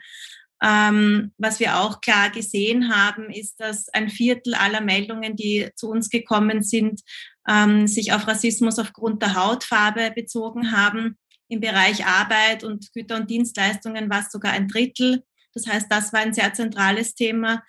Ähm, 0.63 1.31
was 1.37 1.59
wir 1.59 1.79
auch 1.79 2.01
klar 2.01 2.29
gesehen 2.29 2.95
haben, 2.95 3.31
ist, 3.31 3.59
dass 3.59 3.89
ein 3.89 4.09
Viertel 4.09 4.53
aller 4.53 4.81
Meldungen, 4.81 5.35
die 5.35 5.69
zu 5.75 5.89
uns 5.89 6.09
gekommen 6.09 6.61
sind, 6.61 7.01
ähm, 7.47 7.87
sich 7.87 8.13
auf 8.13 8.27
Rassismus 8.27 8.77
aufgrund 8.77 9.21
der 9.21 9.35
Hautfarbe 9.35 10.11
bezogen 10.15 10.71
haben. 10.71 11.17
Im 11.47 11.59
Bereich 11.59 12.05
Arbeit 12.05 12.63
und 12.63 12.93
Güter 12.93 13.15
und 13.17 13.29
Dienstleistungen 13.29 14.09
war 14.09 14.21
es 14.21 14.31
sogar 14.31 14.53
ein 14.53 14.67
Drittel. 14.67 15.23
Das 15.53 15.67
heißt, 15.67 15.87
das 15.89 16.13
war 16.13 16.21
ein 16.21 16.33
sehr 16.33 16.53
zentrales 16.53 17.15
Thema. 17.15 17.63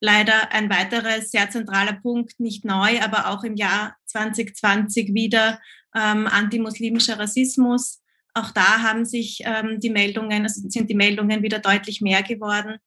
Leider 0.00 0.52
ein 0.52 0.68
weiterer 0.68 1.22
sehr 1.22 1.48
zentraler 1.50 1.94
Punkt, 1.94 2.38
nicht 2.38 2.64
neu, 2.64 3.00
aber 3.00 3.30
auch 3.30 3.44
im 3.44 3.54
Jahr 3.54 3.96
2020 4.06 5.14
wieder 5.14 5.60
ähm, 5.94 6.26
antimuslimischer 6.26 7.18
Rassismus. 7.18 8.02
Auch 8.34 8.50
da 8.50 8.82
haben 8.82 9.04
sich 9.04 9.42
ähm, 9.44 9.78
die 9.80 9.90
Meldungen, 9.90 10.42
also 10.42 10.68
sind 10.68 10.90
die 10.90 10.94
Meldungen 10.94 11.42
wieder 11.42 11.60
deutlich 11.60 12.00
mehr 12.00 12.22
geworden. 12.22 12.78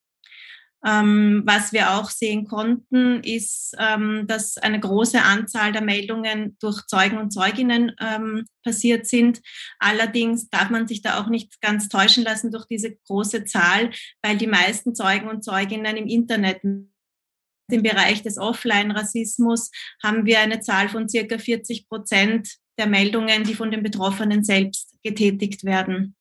Ähm, 0.85 1.41
was 1.45 1.73
wir 1.73 1.95
auch 1.95 2.11
sehen 2.11 2.45
konnten, 2.45 3.21
ist, 3.23 3.75
ähm, 3.79 4.25
dass 4.27 4.57
eine 4.57 4.79
große 4.79 5.21
Anzahl 5.21 5.71
der 5.71 5.81
Meldungen 5.81 6.55
durch 6.59 6.85
Zeugen 6.85 7.17
und 7.17 7.31
Zeuginnen 7.31 7.93
ähm, 7.99 8.45
passiert 8.63 9.07
sind. 9.07 9.41
Allerdings 9.79 10.49
darf 10.49 10.69
man 10.69 10.87
sich 10.87 11.01
da 11.01 11.19
auch 11.19 11.29
nicht 11.29 11.59
ganz 11.61 11.89
täuschen 11.89 12.23
lassen 12.23 12.51
durch 12.51 12.65
diese 12.67 12.95
große 13.07 13.45
Zahl, 13.45 13.89
weil 14.21 14.37
die 14.37 14.47
meisten 14.47 14.93
Zeugen 14.93 15.27
und 15.27 15.43
Zeuginnen 15.43 15.97
im 15.97 16.07
Internet 16.07 16.61
im 16.63 17.83
Bereich 17.83 18.21
des 18.21 18.37
Offline-Rassismus 18.37 19.71
haben 20.01 20.25
wir 20.25 20.39
eine 20.39 20.61
Zahl 20.61 20.89
von 20.89 21.09
circa 21.09 21.37
40 21.37 21.89
Prozent 21.89 22.49
der 22.77 22.87
Meldungen, 22.87 23.43
die 23.43 23.55
von 23.55 23.71
den 23.71 23.83
Betroffenen 23.83 24.43
selbst 24.43 24.96
getätigt 25.07 25.63
werden. 25.63 26.15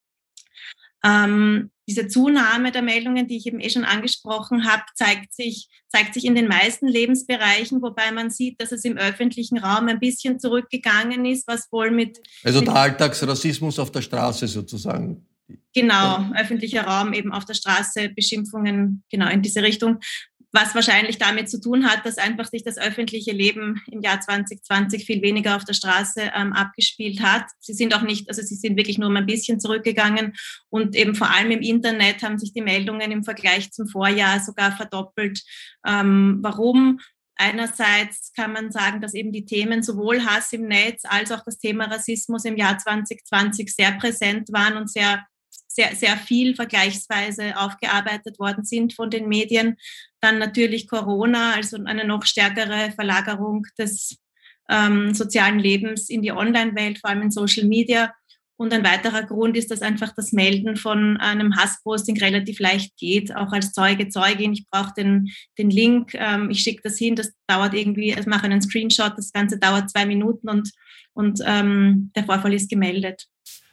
Ähm, 1.04 1.70
diese 1.88 2.08
Zunahme 2.08 2.72
der 2.72 2.82
Meldungen, 2.82 3.28
die 3.28 3.36
ich 3.36 3.46
eben 3.46 3.60
eh 3.60 3.70
schon 3.70 3.84
angesprochen 3.84 4.64
habe, 4.64 4.82
zeigt 4.94 5.32
sich, 5.32 5.68
zeigt 5.88 6.14
sich 6.14 6.24
in 6.24 6.34
den 6.34 6.48
meisten 6.48 6.88
Lebensbereichen, 6.88 7.80
wobei 7.80 8.10
man 8.10 8.30
sieht, 8.30 8.60
dass 8.60 8.72
es 8.72 8.84
im 8.84 8.96
öffentlichen 8.96 9.58
Raum 9.58 9.86
ein 9.86 10.00
bisschen 10.00 10.40
zurückgegangen 10.40 11.24
ist, 11.24 11.46
was 11.46 11.70
wohl 11.70 11.92
mit. 11.92 12.18
Also 12.42 12.60
der 12.60 12.74
Alltagsrassismus 12.74 13.78
auf 13.78 13.92
der 13.92 14.02
Straße 14.02 14.48
sozusagen. 14.48 15.24
Genau, 15.72 16.32
öffentlicher 16.34 16.82
Raum 16.82 17.12
eben 17.12 17.32
auf 17.32 17.44
der 17.44 17.54
Straße, 17.54 18.08
Beschimpfungen, 18.08 19.04
genau 19.10 19.28
in 19.28 19.42
diese 19.42 19.62
Richtung 19.62 19.98
was 20.56 20.74
wahrscheinlich 20.74 21.18
damit 21.18 21.50
zu 21.50 21.60
tun 21.60 21.86
hat, 21.86 22.06
dass 22.06 22.16
einfach 22.16 22.46
sich 22.46 22.64
das 22.64 22.78
öffentliche 22.78 23.32
Leben 23.32 23.82
im 23.92 24.00
Jahr 24.00 24.20
2020 24.20 25.04
viel 25.04 25.20
weniger 25.20 25.54
auf 25.54 25.64
der 25.64 25.74
Straße 25.74 26.32
ähm, 26.34 26.54
abgespielt 26.54 27.20
hat. 27.20 27.44
Sie 27.60 27.74
sind 27.74 27.94
auch 27.94 28.00
nicht, 28.00 28.28
also 28.30 28.40
sie 28.40 28.54
sind 28.54 28.76
wirklich 28.78 28.96
nur 28.96 29.14
ein 29.14 29.26
bisschen 29.26 29.60
zurückgegangen 29.60 30.32
und 30.70 30.96
eben 30.96 31.14
vor 31.14 31.30
allem 31.30 31.50
im 31.50 31.60
Internet 31.60 32.22
haben 32.22 32.38
sich 32.38 32.54
die 32.54 32.62
Meldungen 32.62 33.10
im 33.10 33.22
Vergleich 33.22 33.70
zum 33.70 33.86
Vorjahr 33.86 34.40
sogar 34.40 34.72
verdoppelt. 34.72 35.42
Ähm, 35.86 36.38
warum? 36.40 37.00
Einerseits 37.36 38.32
kann 38.34 38.54
man 38.54 38.72
sagen, 38.72 39.02
dass 39.02 39.12
eben 39.12 39.30
die 39.30 39.44
Themen 39.44 39.82
sowohl 39.82 40.24
Hass 40.24 40.54
im 40.54 40.62
Netz 40.62 41.02
als 41.04 41.30
auch 41.32 41.44
das 41.44 41.58
Thema 41.58 41.84
Rassismus 41.84 42.46
im 42.46 42.56
Jahr 42.56 42.78
2020 42.78 43.74
sehr 43.74 43.92
präsent 43.92 44.48
waren 44.52 44.78
und 44.78 44.90
sehr 44.90 45.22
sehr, 45.76 45.94
sehr 45.94 46.16
viel 46.16 46.56
vergleichsweise 46.56 47.56
aufgearbeitet 47.58 48.38
worden 48.38 48.64
sind 48.64 48.94
von 48.94 49.10
den 49.10 49.28
Medien. 49.28 49.76
Dann 50.20 50.38
natürlich 50.38 50.88
Corona, 50.88 51.52
also 51.52 51.76
eine 51.84 52.06
noch 52.06 52.24
stärkere 52.24 52.92
Verlagerung 52.92 53.66
des 53.78 54.16
ähm, 54.70 55.14
sozialen 55.14 55.58
Lebens 55.58 56.08
in 56.08 56.22
die 56.22 56.32
Online-Welt, 56.32 56.98
vor 56.98 57.10
allem 57.10 57.22
in 57.22 57.30
Social 57.30 57.66
Media. 57.66 58.12
Und 58.58 58.72
ein 58.72 58.84
weiterer 58.84 59.22
Grund 59.22 59.54
ist, 59.54 59.70
dass 59.70 59.82
einfach 59.82 60.14
das 60.16 60.32
Melden 60.32 60.76
von 60.76 61.18
einem 61.18 61.56
Hassposting 61.56 62.18
relativ 62.18 62.58
leicht 62.58 62.96
geht, 62.96 63.36
auch 63.36 63.52
als 63.52 63.72
Zeuge, 63.72 64.08
Zeugin. 64.08 64.54
Ich 64.54 64.66
brauche 64.70 64.94
den, 64.96 65.28
den 65.58 65.68
Link, 65.68 66.14
ähm, 66.14 66.48
ich 66.50 66.60
schicke 66.60 66.80
das 66.82 66.96
hin, 66.96 67.16
das 67.16 67.32
dauert 67.46 67.74
irgendwie, 67.74 68.12
ich 68.18 68.26
mache 68.26 68.44
einen 68.44 68.62
Screenshot, 68.62 69.12
das 69.18 69.30
Ganze 69.30 69.58
dauert 69.58 69.90
zwei 69.90 70.06
Minuten 70.06 70.48
und, 70.48 70.72
und 71.12 71.40
ähm, 71.44 72.12
der 72.16 72.24
Vorfall 72.24 72.54
ist 72.54 72.70
gemeldet. 72.70 73.26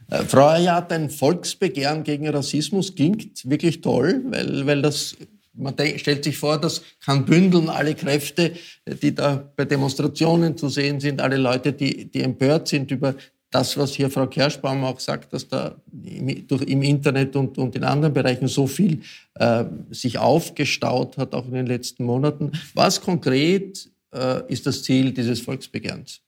Äh, 0.09 0.23
Frau 0.23 0.47
Ayat, 0.47 0.91
ein 0.91 1.09
Volksbegehren 1.09 2.03
gegen 2.03 2.27
Rassismus 2.29 2.95
klingt 2.95 3.49
wirklich 3.49 3.81
toll, 3.81 4.21
weil, 4.25 4.65
weil 4.65 4.81
das, 4.81 5.15
man 5.53 5.75
stellt 5.97 6.23
sich 6.23 6.37
vor, 6.37 6.59
das 6.59 6.81
kann 7.03 7.25
bündeln 7.25 7.69
alle 7.69 7.95
Kräfte, 7.95 8.53
die 8.85 9.13
da 9.13 9.51
bei 9.55 9.65
Demonstrationen 9.65 10.57
zu 10.57 10.69
sehen 10.69 10.99
sind, 10.99 11.21
alle 11.21 11.37
Leute, 11.37 11.73
die, 11.73 12.05
die 12.05 12.21
empört 12.21 12.67
sind 12.67 12.91
über 12.91 13.15
das, 13.53 13.77
was 13.77 13.93
hier 13.93 14.09
Frau 14.09 14.25
Kerschbaum 14.25 14.83
auch 14.83 14.99
sagt, 14.99 15.31
dass 15.31 15.47
da 15.47 15.75
im 16.03 16.81
Internet 16.81 17.35
und, 17.35 17.57
und 17.59 17.75
in 17.75 17.83
anderen 17.83 18.13
Bereichen 18.13 18.47
so 18.47 18.65
viel 18.65 19.01
äh, 19.35 19.65
sich 19.91 20.17
aufgestaut 20.17 21.17
hat, 21.17 21.35
auch 21.35 21.45
in 21.45 21.53
den 21.53 21.67
letzten 21.67 22.03
Monaten. 22.03 22.51
Was 22.73 22.99
konkret 22.99 23.89
äh, 24.11 24.41
ist 24.51 24.65
das 24.65 24.81
Ziel 24.81 25.11
dieses 25.11 25.39
Volksbegehrens? 25.39 26.22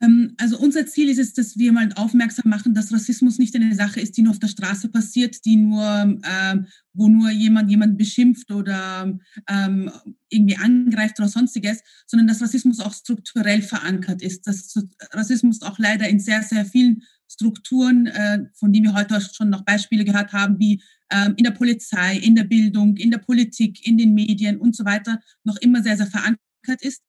Ähm, 0.00 0.34
also 0.38 0.58
unser 0.58 0.86
Ziel 0.86 1.08
ist 1.08 1.18
es, 1.18 1.34
dass 1.34 1.58
wir 1.58 1.72
mal 1.72 1.90
aufmerksam 1.94 2.50
machen, 2.50 2.74
dass 2.74 2.92
Rassismus 2.92 3.38
nicht 3.38 3.54
eine 3.54 3.74
Sache 3.74 4.00
ist, 4.00 4.16
die 4.16 4.22
nur 4.22 4.32
auf 4.32 4.38
der 4.38 4.48
Straße 4.48 4.88
passiert, 4.88 5.44
die 5.44 5.56
nur, 5.56 6.18
äh, 6.22 6.56
wo 6.92 7.08
nur 7.08 7.30
jemand 7.30 7.70
jemand 7.70 7.98
beschimpft 7.98 8.50
oder 8.50 9.18
ähm, 9.48 9.90
irgendwie 10.28 10.56
angreift 10.56 11.18
oder 11.18 11.28
sonstiges, 11.28 11.82
sondern 12.06 12.28
dass 12.28 12.42
Rassismus 12.42 12.80
auch 12.80 12.94
strukturell 12.94 13.62
verankert 13.62 14.22
ist, 14.22 14.46
dass 14.46 14.74
Rassismus 15.12 15.62
auch 15.62 15.78
leider 15.78 16.08
in 16.08 16.20
sehr, 16.20 16.42
sehr 16.42 16.64
vielen 16.64 17.02
Strukturen, 17.30 18.06
äh, 18.06 18.44
von 18.54 18.72
denen 18.72 18.86
wir 18.86 18.94
heute 18.94 19.20
schon 19.20 19.50
noch 19.50 19.64
Beispiele 19.64 20.04
gehört 20.04 20.32
haben, 20.32 20.58
wie 20.58 20.82
ähm, 21.10 21.34
in 21.36 21.44
der 21.44 21.50
Polizei, 21.50 22.16
in 22.16 22.34
der 22.34 22.44
Bildung, 22.44 22.96
in 22.96 23.10
der 23.10 23.18
Politik, 23.18 23.86
in 23.86 23.98
den 23.98 24.14
Medien 24.14 24.58
und 24.58 24.76
so 24.76 24.84
weiter, 24.84 25.20
noch 25.44 25.56
immer 25.56 25.82
sehr, 25.82 25.96
sehr 25.96 26.06
verankert 26.06 26.38
ist 26.80 27.02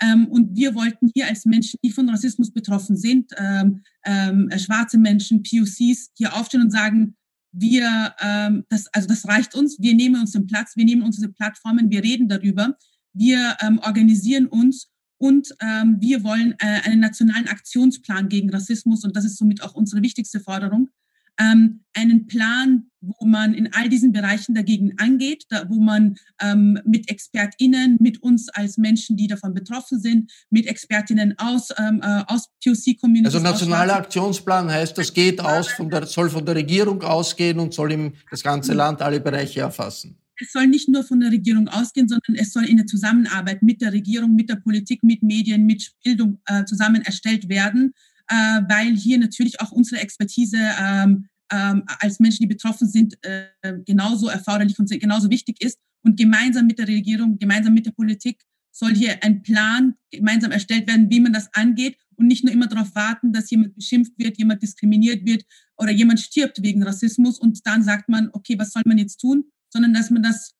ähm, 0.00 0.26
und 0.28 0.54
wir 0.54 0.74
wollten 0.74 1.10
hier 1.14 1.26
als 1.26 1.44
Menschen, 1.44 1.78
die 1.82 1.90
von 1.90 2.08
Rassismus 2.08 2.50
betroffen 2.50 2.96
sind, 2.96 3.32
ähm, 3.36 3.82
ähm, 4.04 4.48
äh, 4.50 4.58
schwarze 4.58 4.98
Menschen, 4.98 5.42
POCs, 5.42 6.10
hier 6.14 6.34
aufstehen 6.34 6.62
und 6.62 6.70
sagen, 6.70 7.16
wir, 7.52 8.14
ähm, 8.20 8.64
das, 8.68 8.86
also 8.88 9.08
das 9.08 9.26
reicht 9.26 9.54
uns, 9.54 9.78
wir 9.80 9.94
nehmen 9.94 10.20
uns 10.20 10.32
den 10.32 10.46
Platz, 10.46 10.76
wir 10.76 10.84
nehmen 10.84 11.02
unsere 11.02 11.32
Plattformen, 11.32 11.90
wir 11.90 12.02
reden 12.02 12.28
darüber, 12.28 12.76
wir 13.14 13.56
ähm, 13.60 13.78
organisieren 13.78 14.46
uns 14.46 14.90
und 15.18 15.54
ähm, 15.60 15.96
wir 16.00 16.22
wollen 16.22 16.54
äh, 16.58 16.82
einen 16.84 17.00
nationalen 17.00 17.48
Aktionsplan 17.48 18.28
gegen 18.28 18.50
Rassismus 18.50 19.04
und 19.04 19.16
das 19.16 19.24
ist 19.24 19.38
somit 19.38 19.62
auch 19.62 19.74
unsere 19.74 20.02
wichtigste 20.02 20.40
Forderung, 20.40 20.90
ähm, 21.38 21.80
einen 21.94 22.26
Plan, 22.26 22.90
wo 23.00 23.24
man 23.24 23.54
in 23.54 23.72
all 23.72 23.88
diesen 23.88 24.12
Bereichen 24.12 24.54
dagegen 24.54 24.94
angeht, 24.98 25.44
da, 25.48 25.68
wo 25.68 25.80
man 25.80 26.16
ähm, 26.40 26.78
mit 26.84 27.10
ExpertInnen, 27.10 27.96
mit 28.00 28.22
uns 28.22 28.48
als 28.50 28.78
Menschen, 28.78 29.16
die 29.16 29.26
davon 29.26 29.54
betroffen 29.54 30.00
sind, 30.00 30.30
mit 30.50 30.66
ExpertInnen 30.66 31.34
aus, 31.38 31.68
ähm, 31.78 32.00
äh, 32.02 32.24
aus 32.26 32.48
POC-Communities. 32.64 33.34
Also 33.34 33.40
nationaler 33.40 33.96
Aktionsplan 33.96 34.70
heißt, 34.70 34.96
das 34.98 35.12
geht 35.12 35.40
aus, 35.40 35.68
von 35.68 35.88
der, 35.88 36.06
soll 36.06 36.30
von 36.30 36.44
der 36.44 36.56
Regierung 36.56 37.02
ausgehen 37.02 37.58
und 37.58 37.72
soll 37.72 37.92
im, 37.92 38.12
das 38.30 38.42
ganze 38.42 38.72
mhm. 38.72 38.78
Land 38.78 39.02
alle 39.02 39.20
Bereiche 39.20 39.60
erfassen. 39.60 40.18
Es 40.38 40.52
soll 40.52 40.66
nicht 40.66 40.88
nur 40.88 41.02
von 41.02 41.20
der 41.20 41.30
Regierung 41.30 41.68
ausgehen, 41.68 42.08
sondern 42.08 42.34
es 42.34 42.52
soll 42.52 42.64
in 42.64 42.76
der 42.76 42.86
Zusammenarbeit 42.86 43.62
mit 43.62 43.80
der 43.80 43.92
Regierung, 43.92 44.34
mit 44.34 44.50
der 44.50 44.56
Politik, 44.56 45.02
mit 45.02 45.22
Medien, 45.22 45.64
mit 45.64 45.92
Bildung 46.04 46.40
äh, 46.44 46.64
zusammen 46.64 47.00
erstellt 47.02 47.48
werden 47.48 47.94
äh, 48.28 48.62
weil 48.68 48.94
hier 48.96 49.18
natürlich 49.18 49.60
auch 49.60 49.72
unsere 49.72 50.00
Expertise 50.00 50.58
ähm, 50.80 51.28
ähm, 51.52 51.84
als 52.00 52.18
Menschen, 52.18 52.42
die 52.42 52.48
betroffen 52.48 52.88
sind, 52.88 53.16
äh, 53.22 53.48
genauso 53.84 54.28
erforderlich 54.28 54.78
und 54.78 54.90
genauso 54.90 55.30
wichtig 55.30 55.62
ist. 55.62 55.78
Und 56.02 56.16
gemeinsam 56.16 56.66
mit 56.66 56.78
der 56.78 56.88
Regierung, 56.88 57.38
gemeinsam 57.38 57.74
mit 57.74 57.86
der 57.86 57.92
Politik 57.92 58.42
soll 58.72 58.94
hier 58.94 59.22
ein 59.22 59.42
Plan 59.42 59.94
gemeinsam 60.10 60.50
erstellt 60.50 60.86
werden, 60.86 61.10
wie 61.10 61.20
man 61.20 61.32
das 61.32 61.52
angeht 61.54 61.96
und 62.16 62.26
nicht 62.26 62.44
nur 62.44 62.52
immer 62.52 62.66
darauf 62.66 62.94
warten, 62.94 63.32
dass 63.32 63.50
jemand 63.50 63.74
beschimpft 63.74 64.12
wird, 64.18 64.38
jemand 64.38 64.62
diskriminiert 64.62 65.24
wird 65.24 65.44
oder 65.76 65.90
jemand 65.90 66.20
stirbt 66.20 66.62
wegen 66.62 66.82
Rassismus 66.82 67.38
und 67.38 67.66
dann 67.66 67.82
sagt 67.82 68.08
man, 68.08 68.28
okay, 68.32 68.58
was 68.58 68.72
soll 68.72 68.82
man 68.84 68.98
jetzt 68.98 69.18
tun, 69.18 69.44
sondern 69.72 69.94
dass 69.94 70.10
man 70.10 70.22
das 70.22 70.52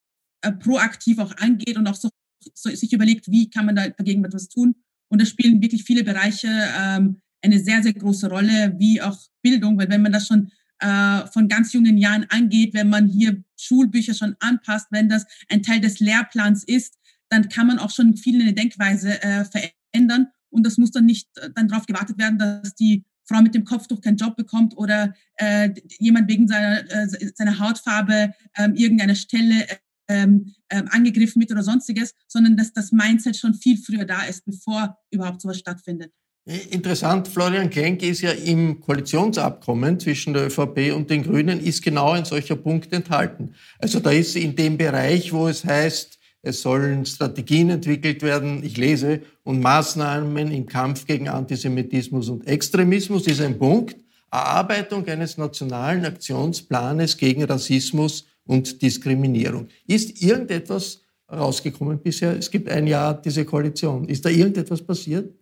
äh, 0.43 0.53
proaktiv 0.53 1.19
auch 1.19 1.37
angeht 1.37 1.77
und 1.77 1.87
auch 1.87 1.95
so, 1.95 2.09
so, 2.55 2.71
sich 2.71 2.93
überlegt, 2.93 3.31
wie 3.31 3.51
kann 3.51 3.67
man 3.67 3.77
da 3.77 3.89
dagegen 3.89 4.25
etwas 4.25 4.49
tun. 4.49 4.75
Und 5.09 5.21
da 5.21 5.27
spielen 5.27 5.63
wirklich 5.63 5.85
viele 5.85 6.03
Bereiche 6.03 6.49
ähm, 6.49 7.21
eine 7.43 7.59
sehr, 7.59 7.83
sehr 7.83 7.93
große 7.93 8.29
Rolle, 8.29 8.75
wie 8.79 9.01
auch 9.01 9.19
Bildung, 9.43 9.79
weil 9.79 9.89
wenn 9.89 10.03
man 10.03 10.13
das 10.13 10.27
schon 10.27 10.51
äh, 10.81 11.27
von 11.29 11.49
ganz 11.49 11.73
jungen 11.73 11.99
Jahren 11.99 12.27
angeht, 12.29 12.75
wenn 12.75 12.89
man 12.89 13.07
hier 13.07 13.43
Schulbücher 13.57 14.15
schon 14.15 14.37
anpasst, 14.41 14.89
wenn 14.91 15.09
das 15.09 15.27
ein 15.49 15.63
Teil 15.63 15.81
des 15.81 16.01
Lehrplans 16.01 16.65
ist, 16.65 16.99
dann 17.29 17.49
kann 17.49 17.67
man 17.67 17.79
auch 17.79 17.91
schon 17.91 18.17
viel 18.17 18.41
in 18.41 18.47
der 18.47 18.55
Denkweise 18.55 19.23
äh, 19.23 19.45
verändern 19.45 20.29
und 20.51 20.65
das 20.65 20.79
muss 20.79 20.91
dann 20.91 21.07
nicht 21.07 21.29
äh, 21.39 21.51
dann 21.55 21.69
darauf 21.69 21.87
gewartet 21.87 22.19
werden, 22.19 22.39
dass 22.39 22.75
die 22.75 23.05
Frau 23.25 23.43
mit 23.43 23.55
dem 23.55 23.65
Kopftuch 23.65 24.01
keinen 24.01 24.17
Job 24.17 24.37
bekommt 24.37 24.77
oder 24.77 25.15
äh, 25.37 25.71
jemand 25.99 26.29
wegen 26.29 26.47
seiner, 26.47 26.79
äh, 26.91 27.09
seiner 27.35 27.59
Hautfarbe 27.59 28.33
äh, 28.55 28.69
irgendeiner 28.75 29.17
Stelle 29.17 29.67
ähm, 30.09 30.55
äh, 30.69 30.83
angegriffen 30.91 31.41
wird 31.41 31.51
oder 31.51 31.63
sonstiges, 31.63 32.15
sondern 32.29 32.57
dass 32.57 32.73
das 32.73 32.93
Mindset 32.93 33.37
schon 33.37 33.55
viel 33.55 33.77
früher 33.77 34.05
da 34.05 34.23
ist, 34.23 34.45
bevor 34.45 34.99
überhaupt 35.11 35.41
sowas 35.41 35.59
stattfindet. 35.59 36.13
Interessant, 36.49 37.27
Florian 37.27 37.71
Klenk 37.71 38.05
ist 38.05 38.21
ja 38.21 38.31
im 38.31 38.81
Koalitionsabkommen 38.81 39.99
zwischen 39.99 40.33
der 40.33 40.47
ÖVP 40.47 40.95
und 40.95 41.11
den 41.11 41.25
Grünen 41.25 41.59
ist 41.59 41.83
genau 41.83 42.13
ein 42.13 42.25
solcher 42.25 42.55
Punkt 42.55 42.93
enthalten. 42.93 43.53
Also 43.81 43.99
da 43.99 44.13
ist 44.13 44.37
in 44.37 44.55
dem 44.55 44.77
Bereich, 44.77 45.33
wo 45.33 45.49
es 45.49 45.65
heißt, 45.65 46.21
es 46.43 46.63
sollen 46.63 47.05
Strategien 47.05 47.71
entwickelt 47.71 48.23
werden, 48.23 48.63
ich 48.63 48.77
lese, 48.77 49.23
und 49.43 49.61
Maßnahmen 49.61 50.53
im 50.53 50.67
Kampf 50.67 51.05
gegen 51.05 51.29
Antisemitismus 51.29 52.29
und 52.29 52.47
Extremismus 52.47 53.27
ist 53.27 53.41
ein 53.41 53.59
Punkt, 53.59 53.97
Erarbeitung 54.31 55.05
eines 55.09 55.37
nationalen 55.39 56.05
Aktionsplanes 56.05 57.17
gegen 57.17 57.43
Rassismus 57.43 58.25
und 58.45 58.81
Diskriminierung. 58.81 59.67
Ist 59.89 60.23
irgendetwas 60.23 61.03
rausgekommen 61.29 61.99
bisher? 61.99 62.37
Es 62.39 62.49
gibt 62.49 62.69
ein 62.69 62.87
Jahr 62.87 63.21
diese 63.21 63.45
Koalition. 63.45 64.09
Ist 64.09 64.25
da 64.25 64.29
irgendetwas 64.29 64.81
passiert? 64.81 65.35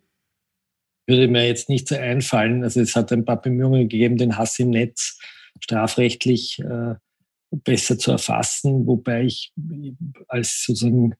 Würde 1.07 1.27
mir 1.27 1.45
jetzt 1.45 1.69
nicht 1.69 1.87
so 1.87 1.95
einfallen. 1.95 2.63
Also 2.63 2.81
es 2.81 2.95
hat 2.95 3.11
ein 3.11 3.25
paar 3.25 3.41
Bemühungen 3.41 3.87
gegeben, 3.87 4.17
den 4.17 4.37
Hass 4.37 4.59
im 4.59 4.69
Netz 4.69 5.19
strafrechtlich 5.61 6.59
äh, 6.59 6.95
besser 7.51 7.97
zu 7.97 8.11
erfassen, 8.11 8.85
wobei 8.87 9.23
ich 9.23 9.53
als 10.27 10.63
sozusagen 10.65 11.15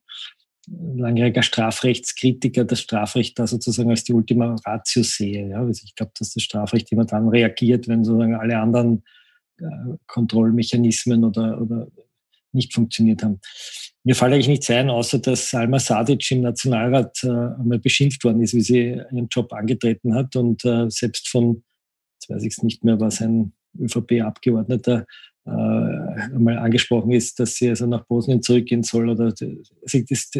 langjähriger 0.67 1.43
Strafrechtskritiker 1.43 2.65
das 2.65 2.82
Strafrecht 2.82 3.38
da 3.38 3.48
sozusagen 3.48 3.91
als 3.91 4.04
die 4.04 4.13
Ultima 4.13 4.56
Ratio 4.65 5.04
sehe. 5.04 5.50
Ja? 5.50 5.60
Also 5.60 5.84
ich 5.86 5.95
glaube, 5.95 6.12
dass 6.17 6.34
das 6.34 6.43
Strafrecht 6.43 6.91
immer 6.91 7.06
dann 7.06 7.30
reagiert, 7.30 7.88
wenn 7.88 8.04
sozusagen 8.04 8.36
alle 8.36 8.58
anderen 8.58 9.04
äh, 9.60 9.98
Kontrollmechanismen 10.08 11.24
oder, 11.24 11.62
oder 11.62 11.88
nicht 12.55 12.73
funktioniert 12.73 13.23
haben. 13.23 13.39
Mir 14.03 14.15
fällt 14.15 14.33
eigentlich 14.33 14.47
nichts 14.47 14.69
ein, 14.69 14.89
außer 14.89 15.19
dass 15.19 15.49
Salma 15.49 15.79
Sadic 15.79 16.29
im 16.31 16.41
Nationalrat 16.41 17.23
äh, 17.23 17.27
einmal 17.27 17.79
beschimpft 17.79 18.23
worden 18.23 18.41
ist, 18.41 18.53
wie 18.53 18.61
sie 18.61 19.01
ihren 19.11 19.27
Job 19.29 19.51
angetreten 19.53 20.13
hat 20.13 20.35
und 20.35 20.63
äh, 20.65 20.89
selbst 20.89 21.27
von, 21.27 21.63
jetzt 22.19 22.29
weiß 22.29 22.43
ich 22.43 22.53
es 22.53 22.63
nicht 22.63 22.83
mehr, 22.83 22.99
was 22.99 23.21
ein 23.21 23.53
ÖVP-Abgeordneter 23.79 25.05
äh, 25.45 25.49
einmal 25.49 26.57
angesprochen 26.57 27.11
ist, 27.11 27.39
dass 27.39 27.55
sie 27.55 27.69
also 27.69 27.85
nach 27.85 28.05
Bosnien 28.05 28.41
zurückgehen 28.41 28.83
soll 28.83 29.09
oder 29.09 29.25
also 29.25 29.45
das, 30.09 30.31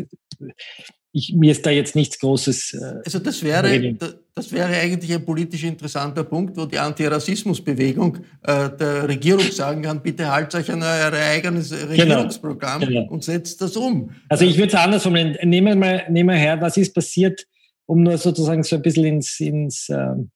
ich, 1.12 1.34
mir 1.34 1.51
ist 1.51 1.65
da 1.65 1.69
jetzt 1.69 1.95
nichts 1.95 2.19
Großes. 2.19 2.73
Äh, 2.73 3.01
also 3.06 3.19
das 3.19 3.43
wäre, 3.43 3.97
das 4.36 4.52
wäre 4.52 4.67
eigentlich 4.67 5.13
ein 5.13 5.24
politisch 5.24 5.63
interessanter 5.63 6.26
Punkt, 6.26 6.58
wo 6.58 6.65
die 6.65 6.78
Antirassismusbewegung 6.78 8.17
äh, 8.43 8.69
der 8.69 9.08
Regierung 9.08 9.50
sagen 9.50 9.82
kann, 9.84 10.02
bitte 10.02 10.30
haltet 10.30 10.56
euch 10.56 10.71
an 10.71 10.84
euer 10.84 11.13
eigenes 11.13 11.69
genau. 11.69 11.88
Regierungsprogramm 11.88 12.82
genau. 12.82 13.02
Genau. 13.02 13.13
und 13.13 13.24
setzt 13.24 13.62
das 13.62 13.78
um. 13.78 14.10
Also 14.28 14.43
ich 14.43 14.58
würde 14.58 14.67
es 14.67 14.76
anders 14.76 15.04
formulieren. 15.04 15.38
Nehmen 15.50 15.67
wir 15.67 15.76
mal, 15.76 16.06
nehmen 16.10 16.30
wir 16.30 16.36
her, 16.36 16.60
was 16.60 16.76
ist 16.76 16.93
passiert, 16.93 17.45
um 17.86 18.04
nur 18.04 18.17
sozusagen 18.17 18.63
so 18.63 18.76
ein 18.76 18.82
bisschen 18.82 19.06
ins, 19.06 19.39
ins 19.39 19.88
ähm, 19.88 20.32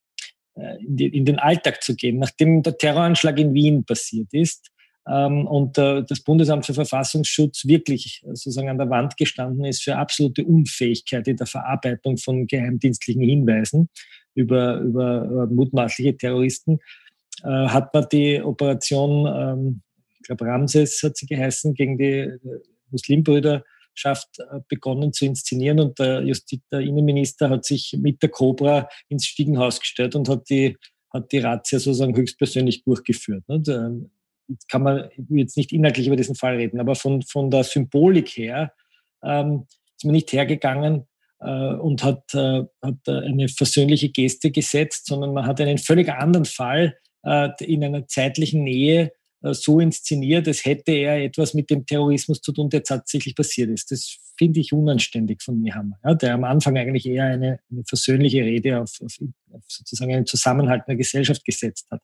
äh, 0.55 0.77
in, 0.81 0.95
die, 0.95 1.07
in 1.07 1.25
den 1.25 1.37
Alltag 1.37 1.83
zu 1.83 1.93
gehen. 1.93 2.19
Nachdem 2.19 2.63
der 2.63 2.77
Terroranschlag 2.77 3.37
in 3.37 3.53
Wien 3.53 3.83
passiert 3.83 4.29
ist, 4.31 4.69
und 5.09 5.77
äh, 5.79 6.03
das 6.07 6.19
Bundesamt 6.21 6.67
für 6.67 6.75
Verfassungsschutz 6.75 7.65
wirklich 7.65 8.21
sozusagen 8.27 8.69
an 8.69 8.77
der 8.77 8.91
Wand 8.91 9.17
gestanden 9.17 9.65
ist 9.65 9.81
für 9.83 9.95
absolute 9.95 10.45
Unfähigkeit 10.45 11.27
in 11.27 11.37
der 11.37 11.47
Verarbeitung 11.47 12.17
von 12.17 12.45
geheimdienstlichen 12.45 13.23
Hinweisen 13.23 13.89
über, 14.35 14.77
über 14.81 15.47
mutmaßliche 15.47 16.15
Terroristen, 16.15 16.77
äh, 17.43 17.47
hat 17.47 17.91
man 17.91 18.05
die 18.11 18.39
Operation, 18.39 19.25
ähm, 19.25 19.81
ich 20.19 20.27
glaube 20.27 20.45
Ramses 20.45 21.01
hat 21.01 21.17
sie 21.17 21.25
geheißen, 21.25 21.73
gegen 21.73 21.97
die 21.97 22.19
äh, 22.19 22.39
Muslimbrüderschaft 22.91 24.29
begonnen 24.67 25.11
zu 25.11 25.25
inszenieren 25.25 25.79
und 25.79 25.97
der, 25.97 26.21
Justiz 26.21 26.61
der 26.71 26.81
Innenminister 26.81 27.49
hat 27.49 27.65
sich 27.65 27.97
mit 27.99 28.21
der 28.21 28.29
Cobra 28.29 28.87
ins 29.07 29.25
Stiegenhaus 29.25 29.79
gestellt 29.79 30.15
und 30.15 30.29
hat 30.29 30.49
die, 30.49 30.77
hat 31.11 31.31
die 31.31 31.39
Razzia 31.39 31.79
sozusagen 31.79 32.15
höchstpersönlich 32.15 32.83
durchgeführt. 32.83 33.43
Und, 33.47 33.67
ähm, 33.69 34.11
kann 34.69 34.83
man 34.83 35.09
jetzt 35.29 35.57
nicht 35.57 35.71
inhaltlich 35.71 36.07
über 36.07 36.15
diesen 36.15 36.35
Fall 36.35 36.55
reden, 36.55 36.79
aber 36.79 36.95
von, 36.95 37.21
von 37.21 37.51
der 37.51 37.63
Symbolik 37.63 38.29
her 38.29 38.73
ähm, 39.23 39.65
ist 39.97 40.05
man 40.05 40.13
nicht 40.13 40.31
hergegangen 40.31 41.07
äh, 41.39 41.73
und 41.73 42.03
hat, 42.03 42.33
äh, 42.33 42.63
hat 42.81 43.07
eine 43.07 43.47
versöhnliche 43.49 44.09
Geste 44.09 44.51
gesetzt, 44.51 45.05
sondern 45.05 45.33
man 45.33 45.45
hat 45.45 45.61
einen 45.61 45.77
völlig 45.77 46.09
anderen 46.09 46.45
Fall 46.45 46.97
äh, 47.23 47.49
in 47.59 47.83
einer 47.83 48.07
zeitlichen 48.07 48.63
Nähe 48.63 49.11
äh, 49.41 49.53
so 49.53 49.79
inszeniert, 49.79 50.47
als 50.47 50.65
hätte 50.65 50.91
er 50.91 51.23
etwas 51.23 51.53
mit 51.53 51.69
dem 51.69 51.85
Terrorismus 51.85 52.41
zu 52.41 52.51
tun, 52.51 52.69
der 52.69 52.83
tatsächlich 52.83 53.35
passiert 53.35 53.69
ist. 53.69 53.91
Das 53.91 54.17
finde 54.37 54.59
ich 54.59 54.73
unanständig 54.73 55.41
von 55.41 55.61
Nehammer, 55.61 55.97
ja, 56.03 56.13
der 56.13 56.33
am 56.33 56.43
Anfang 56.43 56.77
eigentlich 56.77 57.05
eher 57.05 57.25
eine, 57.25 57.59
eine 57.71 57.83
versöhnliche 57.85 58.43
Rede 58.43 58.81
auf, 58.81 58.91
auf, 59.03 59.17
auf 59.51 59.63
sozusagen 59.67 60.13
einen 60.13 60.25
Zusammenhalt 60.25 60.83
in 60.87 60.91
der 60.91 60.97
Gesellschaft 60.97 61.43
gesetzt 61.45 61.87
hat. 61.91 62.01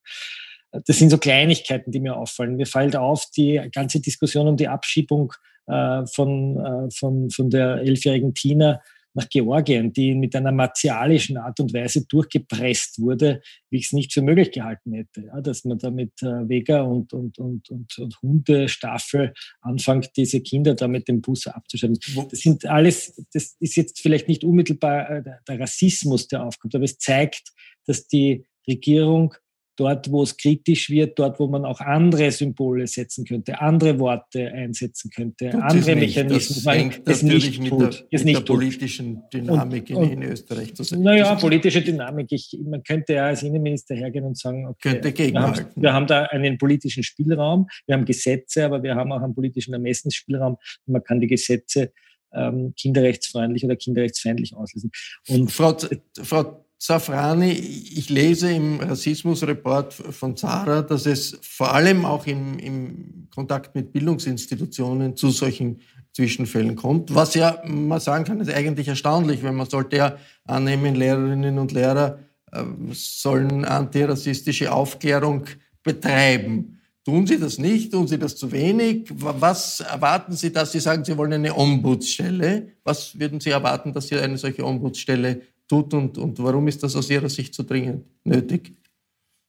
Das 0.85 0.97
sind 0.97 1.09
so 1.09 1.17
Kleinigkeiten, 1.17 1.91
die 1.91 1.99
mir 1.99 2.17
auffallen. 2.17 2.55
Mir 2.55 2.65
fällt 2.65 2.95
auf 2.95 3.25
die 3.35 3.61
ganze 3.71 3.99
Diskussion 3.99 4.47
um 4.47 4.57
die 4.57 4.67
Abschiebung 4.67 5.33
äh, 5.67 6.05
von, 6.07 6.57
äh, 6.57 6.91
von, 6.91 7.29
von 7.29 7.49
der 7.49 7.77
elfjährigen 7.77 8.33
Tina 8.33 8.81
nach 9.15 9.29
Georgien, 9.29 9.93
die 9.93 10.13
mit 10.13 10.35
einer 10.35 10.51
martialischen 10.51 11.37
Art 11.37 11.59
und 11.59 11.73
Weise 11.73 12.05
durchgepresst 12.05 12.99
wurde, 12.99 13.41
wie 13.69 13.77
ich 13.77 13.85
es 13.85 13.93
nicht 13.93 14.13
für 14.13 14.21
möglich 14.21 14.51
gehalten 14.51 14.93
hätte. 14.93 15.27
Ja, 15.27 15.41
dass 15.41 15.63
man 15.63 15.79
da 15.79 15.89
mit 15.89 16.21
äh, 16.21 16.47
Vega 16.47 16.81
und, 16.81 17.13
und, 17.13 17.39
und, 17.39 17.69
und, 17.69 17.97
und 17.97 18.21
Hundestaffel 18.21 19.33
anfängt, 19.61 20.11
diese 20.17 20.41
Kinder 20.41 20.75
da 20.75 20.87
mit 20.87 21.07
dem 21.07 21.21
Bus 21.21 21.47
abzuschalten. 21.47 21.97
Das 22.29 22.39
sind 22.39 22.65
alles, 22.65 23.21
das 23.33 23.55
ist 23.59 23.77
jetzt 23.77 24.01
vielleicht 24.01 24.27
nicht 24.27 24.43
unmittelbar 24.43 25.09
äh, 25.09 25.23
der 25.47 25.59
Rassismus, 25.59 26.27
der 26.27 26.43
aufkommt, 26.43 26.75
aber 26.75 26.83
es 26.83 26.97
zeigt, 26.97 27.53
dass 27.85 28.07
die 28.07 28.45
Regierung 28.67 29.33
dort, 29.75 30.11
wo 30.11 30.23
es 30.23 30.37
kritisch 30.37 30.89
wird, 30.89 31.19
dort, 31.19 31.39
wo 31.39 31.47
man 31.47 31.65
auch 31.65 31.79
andere 31.81 32.31
Symbole 32.31 32.87
setzen 32.87 33.25
könnte, 33.25 33.59
andere 33.59 33.99
Worte 33.99 34.51
einsetzen 34.51 35.09
könnte, 35.09 35.49
tut 35.49 35.61
andere 35.61 35.95
Mechanismen, 35.95 36.63
das 36.63 36.75
hängt 36.75 37.01
es 37.07 37.23
nicht 37.23 37.59
mit 37.59 37.69
tut, 37.69 38.07
der, 38.11 38.23
mit 38.23 38.35
der 38.35 38.41
politischen 38.41 39.23
Dynamik 39.33 39.89
und, 39.91 40.03
in, 40.03 40.21
in, 40.21 40.31
Österreich. 40.31 40.73
Das, 40.73 40.91
naja, 40.91 41.35
politische 41.35 41.81
Dynamik. 41.81 42.31
Ich, 42.31 42.57
man 42.63 42.83
könnte 42.83 43.13
ja 43.13 43.27
als 43.27 43.43
Innenminister 43.43 43.95
hergehen 43.95 44.25
und 44.25 44.37
sagen, 44.37 44.67
okay, 44.67 45.01
wir 45.03 45.41
haben, 45.41 45.65
wir 45.75 45.93
haben, 45.93 46.07
da 46.07 46.23
einen 46.23 46.57
politischen 46.57 47.03
Spielraum, 47.03 47.67
wir 47.85 47.95
haben 47.95 48.05
Gesetze, 48.05 48.65
aber 48.65 48.81
wir 48.83 48.95
haben 48.95 49.11
auch 49.11 49.21
einen 49.21 49.35
politischen 49.35 49.73
Ermessensspielraum. 49.73 50.57
Man 50.85 51.03
kann 51.03 51.19
die 51.19 51.27
Gesetze 51.27 51.91
ähm, 52.33 52.73
kinderrechtsfreundlich 52.75 53.63
oder 53.65 53.75
kinderrechtsfeindlich 53.75 54.55
auslösen. 54.55 54.91
Und 55.27 55.51
Frau, 55.51 55.75
Frau 56.21 56.64
Safrani, 56.85 57.49
ich 57.49 58.11
lese 58.11 58.51
im 58.51 58.79
Rassismusreport 58.79 59.91
von 59.91 60.37
Zara, 60.37 60.83
dass 60.83 61.07
es 61.07 61.35
vor 61.41 61.73
allem 61.73 62.05
auch 62.05 62.27
im, 62.27 62.59
im, 62.59 63.27
Kontakt 63.33 63.73
mit 63.73 63.91
Bildungsinstitutionen 63.91 65.15
zu 65.15 65.31
solchen 65.31 65.81
Zwischenfällen 66.13 66.75
kommt, 66.75 67.13
was 67.15 67.33
ja 67.33 67.59
man 67.65 67.99
sagen 67.99 68.23
kann, 68.23 68.39
ist 68.39 68.53
eigentlich 68.53 68.87
erstaunlich, 68.87 69.41
weil 69.41 69.51
man 69.53 69.67
sollte 69.67 69.97
ja 69.97 70.17
annehmen, 70.45 70.93
Lehrerinnen 70.93 71.57
und 71.57 71.71
Lehrer 71.71 72.19
äh, 72.51 72.63
sollen 72.93 73.65
antirassistische 73.65 74.71
Aufklärung 74.71 75.45
betreiben. 75.81 76.79
Tun 77.03 77.25
Sie 77.25 77.39
das 77.39 77.57
nicht? 77.57 77.93
Tun 77.93 78.07
Sie 78.07 78.19
das 78.19 78.35
zu 78.35 78.51
wenig? 78.51 79.09
Was 79.11 79.79
erwarten 79.79 80.33
Sie, 80.33 80.53
dass 80.53 80.71
Sie 80.71 80.79
sagen, 80.79 81.03
Sie 81.03 81.17
wollen 81.17 81.33
eine 81.33 81.55
Ombudsstelle? 81.55 82.69
Was 82.83 83.19
würden 83.19 83.39
Sie 83.39 83.49
erwarten, 83.49 83.91
dass 83.91 84.07
Sie 84.07 84.17
eine 84.17 84.37
solche 84.37 84.63
Ombudsstelle 84.63 85.41
tut 85.67 85.93
und, 85.93 86.17
und 86.17 86.39
warum 86.39 86.67
ist 86.67 86.83
das 86.83 86.95
aus 86.95 87.09
Ihrer 87.09 87.29
Sicht 87.29 87.53
so 87.53 87.63
dringend 87.63 88.05
nötig? 88.23 88.73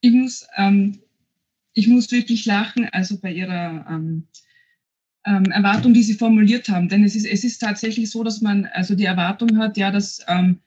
Ich 0.01 0.11
muss, 0.11 0.47
ähm, 0.55 0.99
ich 1.73 1.87
muss 1.87 2.11
wirklich 2.11 2.45
lachen, 2.45 2.87
also 2.91 3.19
bei 3.19 3.31
Ihrer 3.33 3.85
ähm, 3.89 4.27
ähm, 5.25 5.45
Erwartung, 5.45 5.93
die 5.93 6.03
Sie 6.03 6.13
formuliert 6.13 6.69
haben. 6.69 6.89
Denn 6.89 7.03
es 7.03 7.15
ist, 7.15 7.25
es 7.25 7.43
ist 7.43 7.59
tatsächlich 7.59 8.09
so, 8.09 8.23
dass 8.23 8.41
man 8.41 8.65
also 8.65 8.95
die 8.95 9.05
Erwartung 9.05 9.57
hat, 9.57 9.77
ja, 9.77 9.91
dass 9.91 10.23
ähm, 10.27 10.59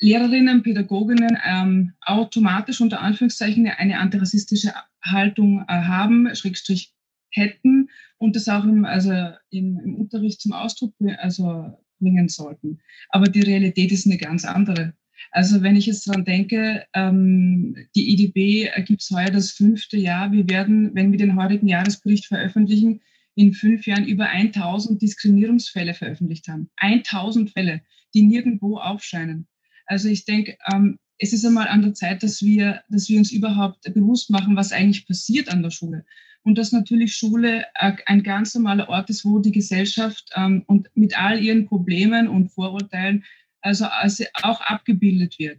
Lehrerinnen, 0.00 0.62
Pädagoginnen 0.62 1.38
ähm, 1.46 1.92
automatisch 2.00 2.80
unter 2.80 3.00
Anführungszeichen 3.00 3.66
eine 3.66 3.98
antirassistische 3.98 4.72
Haltung 5.02 5.64
äh, 5.68 5.72
haben, 5.72 6.34
Schrägstrich 6.34 6.92
hätten 7.30 7.90
und 8.18 8.36
das 8.36 8.48
auch 8.48 8.64
im, 8.64 8.84
also 8.84 9.12
im, 9.50 9.80
im 9.80 9.94
Unterricht 9.96 10.40
zum 10.40 10.52
Ausdruck 10.52 10.94
also 11.18 11.78
bringen 12.04 12.28
sollten. 12.28 12.80
Aber 13.08 13.26
die 13.26 13.40
Realität 13.40 13.90
ist 13.90 14.06
eine 14.06 14.18
ganz 14.18 14.44
andere. 14.44 14.94
Also 15.30 15.62
wenn 15.62 15.76
ich 15.76 15.86
jetzt 15.86 16.06
daran 16.06 16.24
denke, 16.24 16.84
ähm, 16.94 17.74
die 17.96 18.12
IDB 18.12 18.70
gibt 18.84 19.02
es 19.02 19.10
heuer 19.10 19.30
das 19.30 19.50
fünfte 19.50 19.96
Jahr. 19.96 20.30
Wir 20.32 20.48
werden, 20.48 20.94
wenn 20.94 21.10
wir 21.10 21.18
den 21.18 21.36
heutigen 21.36 21.66
Jahresbericht 21.66 22.26
veröffentlichen, 22.26 23.00
in 23.34 23.52
fünf 23.52 23.86
Jahren 23.86 24.06
über 24.06 24.28
1000 24.28 25.02
Diskriminierungsfälle 25.02 25.94
veröffentlicht 25.94 26.46
haben. 26.46 26.70
1000 26.76 27.50
Fälle, 27.50 27.80
die 28.14 28.22
nirgendwo 28.22 28.78
aufscheinen. 28.78 29.48
Also 29.86 30.08
ich 30.08 30.24
denke, 30.24 30.56
ähm, 30.72 30.98
es 31.18 31.32
ist 31.32 31.44
einmal 31.44 31.68
an 31.68 31.82
der 31.82 31.94
Zeit, 31.94 32.22
dass 32.22 32.42
wir, 32.42 32.82
dass 32.88 33.08
wir 33.08 33.18
uns 33.18 33.32
überhaupt 33.32 33.82
bewusst 33.92 34.30
machen, 34.30 34.56
was 34.56 34.72
eigentlich 34.72 35.06
passiert 35.06 35.48
an 35.48 35.62
der 35.62 35.70
Schule 35.70 36.04
und 36.44 36.58
dass 36.58 36.72
natürlich 36.72 37.16
Schule 37.16 37.64
ein 37.74 38.22
ganz 38.22 38.54
normaler 38.54 38.88
Ort 38.88 39.10
ist, 39.10 39.24
wo 39.24 39.38
die 39.38 39.52
Gesellschaft 39.52 40.30
ähm, 40.36 40.62
und 40.66 40.90
mit 40.94 41.18
all 41.18 41.42
ihren 41.42 41.66
Problemen 41.66 42.28
und 42.28 42.50
Vorurteilen 42.50 43.24
also, 43.62 43.86
also 43.86 44.24
auch 44.42 44.60
abgebildet 44.60 45.38
wird. 45.38 45.58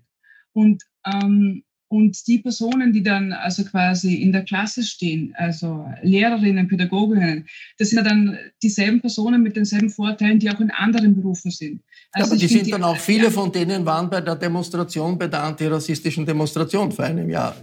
Und 0.54 0.84
ähm, 1.06 1.64
und 1.96 2.28
die 2.28 2.40
Personen, 2.40 2.92
die 2.92 3.04
dann 3.04 3.32
also 3.32 3.64
quasi 3.64 4.16
in 4.16 4.34
der 4.34 4.44
Klasse 4.44 4.84
stehen, 4.84 5.34
also 5.38 5.86
Lehrerinnen, 6.04 6.68
Pädagoginnen, 6.68 7.46
das 7.78 7.90
sind 7.90 8.00
ja 8.00 8.04
dann 8.04 8.38
dieselben 8.62 9.00
Personen 9.00 9.42
mit 9.42 9.56
denselben 9.56 9.90
Vorteilen, 9.90 10.40
die 10.40 10.50
auch 10.52 10.60
in 10.60 10.72
anderen 10.72 11.16
Berufen 11.16 11.52
sind. 11.52 11.82
Also 12.12 12.32
ja, 12.32 12.32
aber 12.32 12.40
die 12.42 12.48
sind 12.48 12.72
dann 12.72 12.84
auch, 12.84 12.98
viele 12.98 13.32
von 13.32 13.50
denen 13.50 13.86
waren 13.86 14.10
bei 14.10 14.20
der 14.20 14.36
Demonstration, 14.36 15.18
bei 15.18 15.28
der 15.28 15.44
antirassistischen 15.44 16.26
Demonstration 16.26 16.92
vor 16.92 17.06
einem 17.06 17.30
Jahr. 17.30 17.56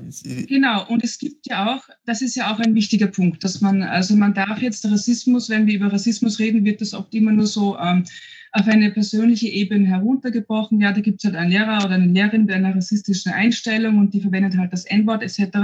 Genau, 0.48 0.88
und 0.88 1.04
es 1.04 1.18
gibt 1.18 1.46
ja 1.46 1.74
auch, 1.74 1.82
das 2.06 2.22
ist 2.22 2.34
ja 2.34 2.52
auch 2.52 2.58
ein 2.58 2.74
wichtiger 2.74 3.08
Punkt, 3.08 3.44
dass 3.44 3.60
man, 3.60 3.82
also 3.82 4.16
man 4.16 4.32
darf 4.32 4.62
jetzt 4.62 4.84
Rassismus, 4.86 5.50
wenn 5.50 5.66
wir 5.66 5.74
über 5.74 5.92
Rassismus 5.92 6.38
reden, 6.38 6.64
wird 6.64 6.80
das 6.80 6.94
oft 6.94 7.14
immer 7.14 7.32
nur 7.32 7.46
so 7.46 7.76
ähm, 7.78 8.04
auf 8.52 8.68
eine 8.68 8.90
persönliche 8.90 9.48
Ebene 9.48 9.86
heruntergebrochen. 9.86 10.80
Ja, 10.80 10.92
da 10.92 11.00
gibt 11.00 11.18
es 11.18 11.24
halt 11.24 11.36
einen 11.36 11.50
Lehrer 11.50 11.84
oder 11.84 11.94
eine 11.94 12.06
Lehrerin 12.06 12.44
mit 12.44 12.54
einer 12.54 12.74
rassistischen 12.74 13.32
Einstellung 13.32 13.98
und 13.98 14.12
die 14.12 14.20
verwendet 14.20 14.58
halt 14.58 14.72
das 14.72 14.84
N-Wort 14.84 15.22
etc. 15.22 15.56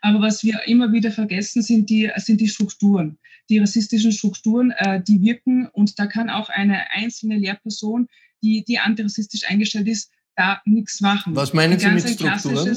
Aber 0.00 0.20
was 0.20 0.44
wir 0.44 0.60
immer 0.66 0.92
wieder 0.92 1.10
vergessen, 1.10 1.62
sind 1.62 1.90
die, 1.90 2.10
sind 2.16 2.40
die 2.40 2.48
Strukturen. 2.48 3.18
Die 3.48 3.58
rassistischen 3.58 4.12
Strukturen, 4.12 4.70
äh, 4.70 5.02
die 5.02 5.20
wirken 5.20 5.66
und 5.66 5.98
da 5.98 6.06
kann 6.06 6.30
auch 6.30 6.48
eine 6.48 6.90
einzelne 6.92 7.36
Lehrperson, 7.36 8.06
die, 8.42 8.64
die 8.64 8.78
antirassistisch 8.78 9.50
eingestellt 9.50 9.88
ist, 9.88 10.12
da 10.36 10.62
nichts 10.64 11.00
machen. 11.00 11.34
Was 11.34 11.52
meinen 11.52 11.78
Sie 11.78 11.90
mit 11.90 12.08
Strukturen? 12.08 12.76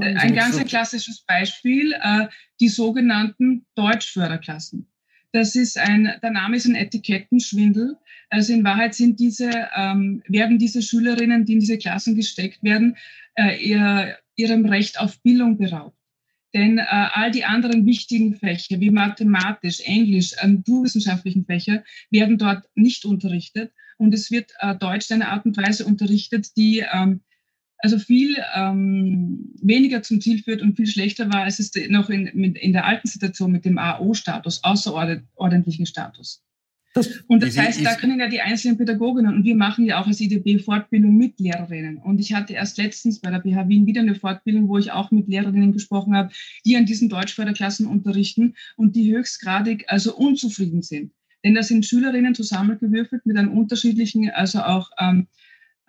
ein 0.00 0.34
ganz 0.34 0.64
klassisches 0.64 1.20
Beispiel, 1.20 1.92
äh, 1.92 2.26
die 2.58 2.68
sogenannten 2.68 3.66
Deutschförderklassen. 3.74 4.88
Das 5.36 5.54
ist 5.54 5.76
ein, 5.76 6.14
der 6.22 6.30
Name 6.30 6.56
ist 6.56 6.64
ein 6.64 6.74
Etikettenschwindel. 6.74 7.98
Also 8.30 8.54
in 8.54 8.64
Wahrheit 8.64 8.94
sind 8.94 9.20
diese, 9.20 9.68
ähm, 9.76 10.22
werden 10.28 10.58
diese 10.58 10.80
Schülerinnen, 10.80 11.44
die 11.44 11.52
in 11.52 11.60
diese 11.60 11.76
Klassen 11.76 12.16
gesteckt 12.16 12.62
werden, 12.62 12.96
äh, 13.34 13.62
ihr, 13.62 14.16
ihrem 14.36 14.64
Recht 14.64 14.98
auf 14.98 15.20
Bildung 15.20 15.58
beraubt. 15.58 15.98
Denn 16.54 16.78
äh, 16.78 16.84
all 16.88 17.30
die 17.30 17.44
anderen 17.44 17.84
wichtigen 17.84 18.34
Fächer 18.34 18.80
wie 18.80 18.88
Mathematisch, 18.88 19.80
Englisch, 19.80 20.32
äh, 20.38 20.46
naturwissenschaftlichen 20.48 21.44
Fächer 21.44 21.84
werden 22.10 22.38
dort 22.38 22.64
nicht 22.74 23.04
unterrichtet. 23.04 23.74
Und 23.98 24.14
es 24.14 24.30
wird 24.30 24.52
äh, 24.60 24.74
Deutsch 24.74 25.10
in 25.10 25.20
einer 25.20 25.32
Art 25.32 25.44
und 25.44 25.58
Weise 25.58 25.84
unterrichtet, 25.84 26.56
die 26.56 26.82
ähm, 26.90 27.20
also 27.78 27.98
viel 27.98 28.36
ähm, 28.54 29.52
weniger 29.60 30.02
zum 30.02 30.20
Ziel 30.20 30.42
führt 30.42 30.62
und 30.62 30.76
viel 30.76 30.86
schlechter 30.86 31.32
war, 31.32 31.42
als 31.42 31.58
es 31.58 31.72
noch 31.88 32.10
in, 32.10 32.26
in 32.26 32.72
der 32.72 32.86
alten 32.86 33.08
Situation 33.08 33.52
mit 33.52 33.64
dem 33.64 33.78
AO-Status, 33.78 34.64
außerordentlichen 34.64 35.86
Status. 35.86 36.42
Das, 36.96 37.08
und 37.26 37.42
das 37.42 37.58
heißt, 37.58 37.84
da 37.84 37.94
können 37.94 38.18
ja 38.18 38.28
die 38.28 38.40
einzelnen 38.40 38.78
Pädagoginnen, 38.78 39.34
und 39.34 39.44
wir 39.44 39.54
machen 39.54 39.84
ja 39.84 40.00
auch 40.00 40.06
als 40.06 40.18
IDB 40.18 40.58
Fortbildung 40.58 41.14
mit 41.14 41.38
Lehrerinnen. 41.38 41.98
Und 41.98 42.20
ich 42.20 42.32
hatte 42.32 42.54
erst 42.54 42.78
letztens 42.78 43.20
bei 43.20 43.30
der 43.30 43.40
BH 43.40 43.68
Wien 43.68 43.86
wieder 43.86 44.00
eine 44.00 44.14
Fortbildung, 44.14 44.66
wo 44.68 44.78
ich 44.78 44.92
auch 44.92 45.10
mit 45.10 45.28
Lehrerinnen 45.28 45.74
gesprochen 45.74 46.16
habe, 46.16 46.32
die 46.64 46.74
an 46.74 46.86
diesen 46.86 47.10
Deutschförderklassen 47.10 47.86
unterrichten 47.86 48.54
und 48.76 48.96
die 48.96 49.14
höchstgradig 49.14 49.84
also 49.88 50.16
unzufrieden 50.16 50.80
sind. 50.80 51.12
Denn 51.44 51.54
da 51.54 51.62
sind 51.62 51.84
Schülerinnen 51.84 52.34
zusammengewürfelt 52.34 53.26
mit 53.26 53.36
einem 53.36 53.56
unterschiedlichen, 53.56 54.30
also 54.30 54.60
auch 54.60 54.90
ähm, 54.98 55.28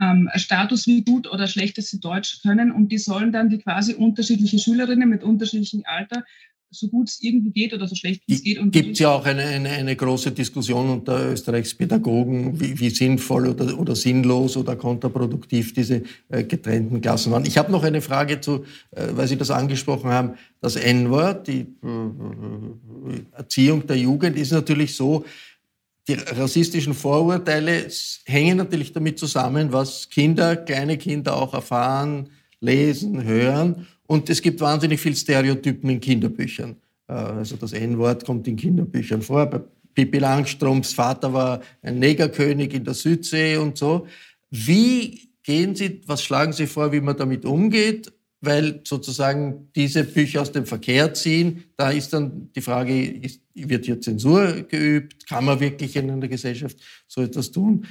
ähm, 0.01 0.29
Status, 0.36 0.88
wie 0.88 1.03
gut 1.03 1.31
oder 1.31 1.47
schlecht 1.47 1.81
sie 1.81 1.99
Deutsch 1.99 2.41
können. 2.41 2.71
Und 2.71 2.91
die 2.91 2.97
sollen 2.97 3.31
dann 3.31 3.49
die 3.49 3.57
quasi 3.57 3.93
unterschiedliche 3.93 4.60
Schülerinnen 4.60 5.10
mit 5.10 5.23
unterschiedlichem 5.23 5.83
Alter 5.86 6.23
so 6.69 6.88
gut 6.89 7.07
es 7.07 7.21
irgendwie 7.21 7.51
geht 7.51 7.73
oder 7.73 7.88
so 7.88 7.95
schlecht 7.95 8.23
es 8.27 8.43
geht. 8.43 8.60
Gibt 8.71 8.93
es 8.93 8.99
ja 8.99 9.10
auch 9.12 9.25
eine, 9.25 9.43
eine, 9.43 9.69
eine, 9.69 9.95
große 9.95 10.31
Diskussion 10.31 10.89
unter 10.89 11.31
Österreichs 11.31 11.73
Pädagogen, 11.73 12.60
wie, 12.60 12.77
wie 12.79 12.89
sinnvoll 12.89 13.47
oder, 13.47 13.77
oder, 13.79 13.95
sinnlos 13.95 14.57
oder 14.57 14.75
kontraproduktiv 14.75 15.73
diese 15.73 16.03
äh, 16.29 16.43
getrennten 16.43 16.99
Klassen 17.01 17.31
waren. 17.31 17.45
Ich 17.45 17.57
habe 17.57 17.71
noch 17.71 17.83
eine 17.83 18.01
Frage 18.01 18.41
zu, 18.41 18.65
äh, 18.91 19.07
weil 19.12 19.27
Sie 19.27 19.38
das 19.38 19.49
angesprochen 19.49 20.10
haben, 20.10 20.33
das 20.60 20.75
N-Wort, 20.75 21.47
die 21.47 21.62
äh, 21.62 23.38
Erziehung 23.38 23.88
der 23.88 23.97
Jugend 23.97 24.36
ist 24.36 24.51
natürlich 24.51 24.95
so, 24.95 25.23
die 26.08 26.13
rassistischen 26.13 26.93
Vorurteile 26.93 27.88
hängen 28.26 28.58
natürlich 28.58 28.93
damit 28.93 29.20
zusammen, 29.20 29.74
was 29.74 30.10
Kinder, 30.10 30.56
kleine 30.56 30.98
Kinder 30.98 31.36
auch 31.36 31.54
erfahren, 31.54 32.30
lesen, 32.62 33.24
hören. 33.24 33.88
Und 34.08 34.30
es 34.30 34.41
gibt 34.41 34.62
wahnsinnig 34.62 35.02
viel 35.02 35.15
Stereotypen 35.15 35.89
in 35.89 36.00
Kinderbüchern. 36.00 36.78
Äh, 37.08 37.13
also 37.13 37.58
das 37.58 37.74
N-Wort 37.74 38.26
kommt 38.26 38.48
in 38.48 38.56
Kinderbüchern 38.56 39.22
vor. 39.22 39.46
Bei 39.48 39.62
Pippi 39.93 40.20
Langstroms 40.20 40.93
Vater 40.93 41.34
war 41.34 41.62
ein 41.82 42.00
Negerkönig 42.00 42.74
in 42.74 42.86
der 42.86 42.93
Südsee 42.93 43.58
und 43.58 43.78
so. 43.78 44.08
Wie 44.50 45.30
gehen 45.43 45.76
Sie, 45.76 46.02
was 46.06 46.24
schlagen 46.24 46.54
Sie 46.54 46.67
vor, 46.67 46.91
wie 46.91 47.02
man 47.02 47.17
damit 47.17 47.43
umgeht? 47.43 48.13
Weil 48.41 48.82
sozusagen 48.84 49.69
diese 49.76 50.04
Bücher 50.04 50.41
aus 50.43 50.52
dem 50.52 50.65
Verkehr 50.65 51.13
ziehen, 51.13 51.63
da 51.76 51.89
ist 51.89 52.13
dann 52.13 52.52
die 52.54 52.62
Frage, 52.62 53.04
ist, 53.04 53.41
wird 53.56 53.86
hier 53.86 54.00
Zensur 54.00 54.63
geübt? 54.63 55.28
Kann 55.28 55.45
man 55.45 55.60
wirklich 55.60 55.95
in 55.95 56.12
einer 56.12 56.28
Gesellschaft 56.28 56.78
so 57.08 57.21
etwas 57.21 57.52
tun? 57.52 57.86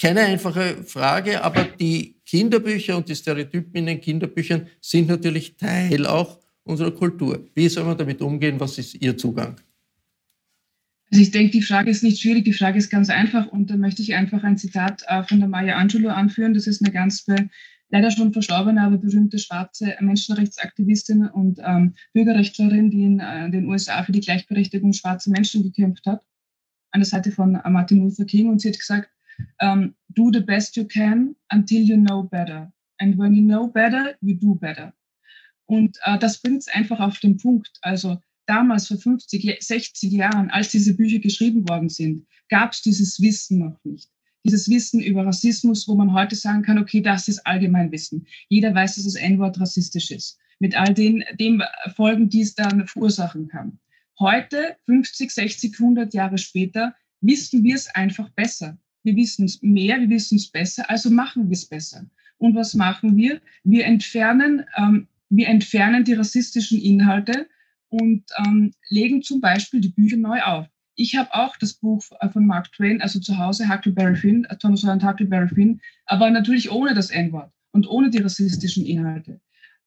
Keine 0.00 0.20
einfache 0.20 0.82
Frage, 0.84 1.42
aber 1.42 1.64
die 1.64 2.16
Kinderbücher 2.24 2.96
und 2.96 3.08
die 3.08 3.14
Stereotypen 3.14 3.74
in 3.74 3.86
den 3.86 4.00
Kinderbüchern 4.00 4.66
sind 4.80 5.08
natürlich 5.08 5.56
Teil 5.56 6.06
auch 6.06 6.38
unserer 6.64 6.90
Kultur. 6.90 7.46
Wie 7.54 7.68
soll 7.68 7.84
man 7.84 7.96
damit 7.96 8.20
umgehen? 8.20 8.60
Was 8.60 8.78
ist 8.78 8.94
Ihr 8.94 9.16
Zugang? 9.16 9.56
Also 11.10 11.22
ich 11.22 11.30
denke, 11.30 11.52
die 11.52 11.62
Frage 11.62 11.90
ist 11.90 12.02
nicht 12.02 12.20
schwierig, 12.20 12.44
die 12.44 12.52
Frage 12.52 12.78
ist 12.78 12.90
ganz 12.90 13.08
einfach 13.08 13.46
und 13.46 13.70
da 13.70 13.76
möchte 13.76 14.02
ich 14.02 14.14
einfach 14.14 14.44
ein 14.44 14.58
Zitat 14.58 15.02
äh, 15.08 15.22
von 15.22 15.40
der 15.40 15.48
Maya 15.48 15.76
Angelou 15.76 16.10
anführen. 16.10 16.52
Das 16.52 16.66
ist 16.66 16.82
eine 16.82 16.92
ganz 16.92 17.24
leider 17.90 18.10
schon 18.10 18.32
verstorbene, 18.32 18.82
aber 18.82 18.98
berühmte 18.98 19.38
schwarze 19.38 19.96
Menschenrechtsaktivistin 20.00 21.26
und 21.26 21.58
ähm, 21.62 21.94
Bürgerrechtlerin, 22.12 22.90
die 22.90 23.02
in 23.02 23.20
äh, 23.20 23.50
den 23.50 23.66
USA 23.66 24.02
für 24.02 24.12
die 24.12 24.20
Gleichberechtigung 24.20 24.92
schwarzer 24.92 25.30
Menschen 25.30 25.62
gekämpft 25.62 26.06
hat, 26.06 26.22
an 26.90 27.00
der 27.00 27.06
Seite 27.06 27.32
von 27.32 27.54
äh, 27.54 27.70
Martin 27.70 27.98
Luther 27.98 28.24
King. 28.24 28.48
Und 28.48 28.60
sie 28.60 28.68
hat 28.68 28.78
gesagt, 28.78 29.10
um, 29.60 29.68
ähm, 29.68 29.94
do 30.08 30.30
the 30.32 30.40
best 30.40 30.76
you 30.76 30.84
can 30.84 31.36
until 31.52 31.82
you 31.82 31.96
know 31.96 32.24
better. 32.24 32.72
And 32.98 33.16
when 33.16 33.34
you 33.34 33.44
know 33.44 33.68
better, 33.68 34.16
you 34.20 34.34
do 34.34 34.54
better. 34.54 34.92
Und 35.66 35.98
äh, 36.04 36.18
das 36.18 36.40
bringt 36.40 36.62
es 36.62 36.68
einfach 36.68 36.98
auf 36.98 37.20
den 37.20 37.36
Punkt. 37.36 37.70
Also 37.82 38.18
damals 38.46 38.88
vor 38.88 38.98
50, 38.98 39.58
60 39.60 40.12
Jahren, 40.12 40.50
als 40.50 40.70
diese 40.70 40.96
Bücher 40.96 41.20
geschrieben 41.20 41.68
worden 41.68 41.88
sind, 41.88 42.26
gab 42.48 42.72
es 42.72 42.82
dieses 42.82 43.20
Wissen 43.20 43.58
noch 43.58 43.78
nicht. 43.84 44.10
Dieses 44.48 44.70
Wissen 44.70 45.02
über 45.02 45.26
Rassismus, 45.26 45.86
wo 45.88 45.94
man 45.94 46.14
heute 46.14 46.34
sagen 46.34 46.62
kann, 46.62 46.78
okay, 46.78 47.02
das 47.02 47.28
ist 47.28 47.46
Allgemeinwissen. 47.46 48.26
Jeder 48.48 48.74
weiß, 48.74 48.94
dass 48.94 49.04
das 49.04 49.14
N-Wort 49.14 49.60
rassistisch 49.60 50.10
ist. 50.10 50.38
Mit 50.58 50.74
all 50.74 50.94
den 50.94 51.22
dem 51.38 51.62
Folgen, 51.94 52.30
die 52.30 52.40
es 52.40 52.54
dann 52.54 52.86
verursachen 52.86 53.48
kann. 53.48 53.78
Heute, 54.18 54.76
50, 54.86 55.30
60, 55.30 55.74
100 55.78 56.14
Jahre 56.14 56.38
später, 56.38 56.94
wissen 57.20 57.62
wir 57.62 57.74
es 57.74 57.88
einfach 57.94 58.30
besser. 58.30 58.78
Wir 59.02 59.16
wissen 59.16 59.44
es 59.44 59.60
mehr, 59.60 60.00
wir 60.00 60.08
wissen 60.08 60.36
es 60.36 60.50
besser, 60.50 60.88
also 60.88 61.10
machen 61.10 61.50
wir 61.50 61.54
es 61.54 61.66
besser. 61.66 62.06
Und 62.38 62.54
was 62.54 62.72
machen 62.72 63.18
wir? 63.18 63.42
Wir 63.64 63.84
entfernen, 63.84 64.64
ähm, 64.78 65.08
wir 65.28 65.48
entfernen 65.48 66.04
die 66.04 66.14
rassistischen 66.14 66.80
Inhalte 66.80 67.48
und 67.90 68.24
ähm, 68.46 68.72
legen 68.88 69.20
zum 69.20 69.42
Beispiel 69.42 69.82
die 69.82 69.90
Bücher 69.90 70.16
neu 70.16 70.40
auf. 70.40 70.66
Ich 71.00 71.14
habe 71.14 71.32
auch 71.32 71.56
das 71.56 71.74
Buch 71.74 72.04
äh, 72.20 72.28
von 72.28 72.44
Mark 72.44 72.72
Twain, 72.72 73.00
also 73.00 73.20
zu 73.20 73.38
Hause, 73.38 73.72
Huckleberry 73.72 74.16
Finn, 74.16 74.44
äh, 74.46 74.56
Thomas 74.56 74.82
und 74.82 75.04
Huckleberry 75.04 75.48
Finn, 75.48 75.80
aber 76.06 76.28
natürlich 76.28 76.72
ohne 76.72 76.92
das 76.92 77.10
N-Wort 77.10 77.52
und 77.70 77.88
ohne 77.88 78.10
die 78.10 78.18
rassistischen 78.18 78.84
Inhalte. 78.84 79.40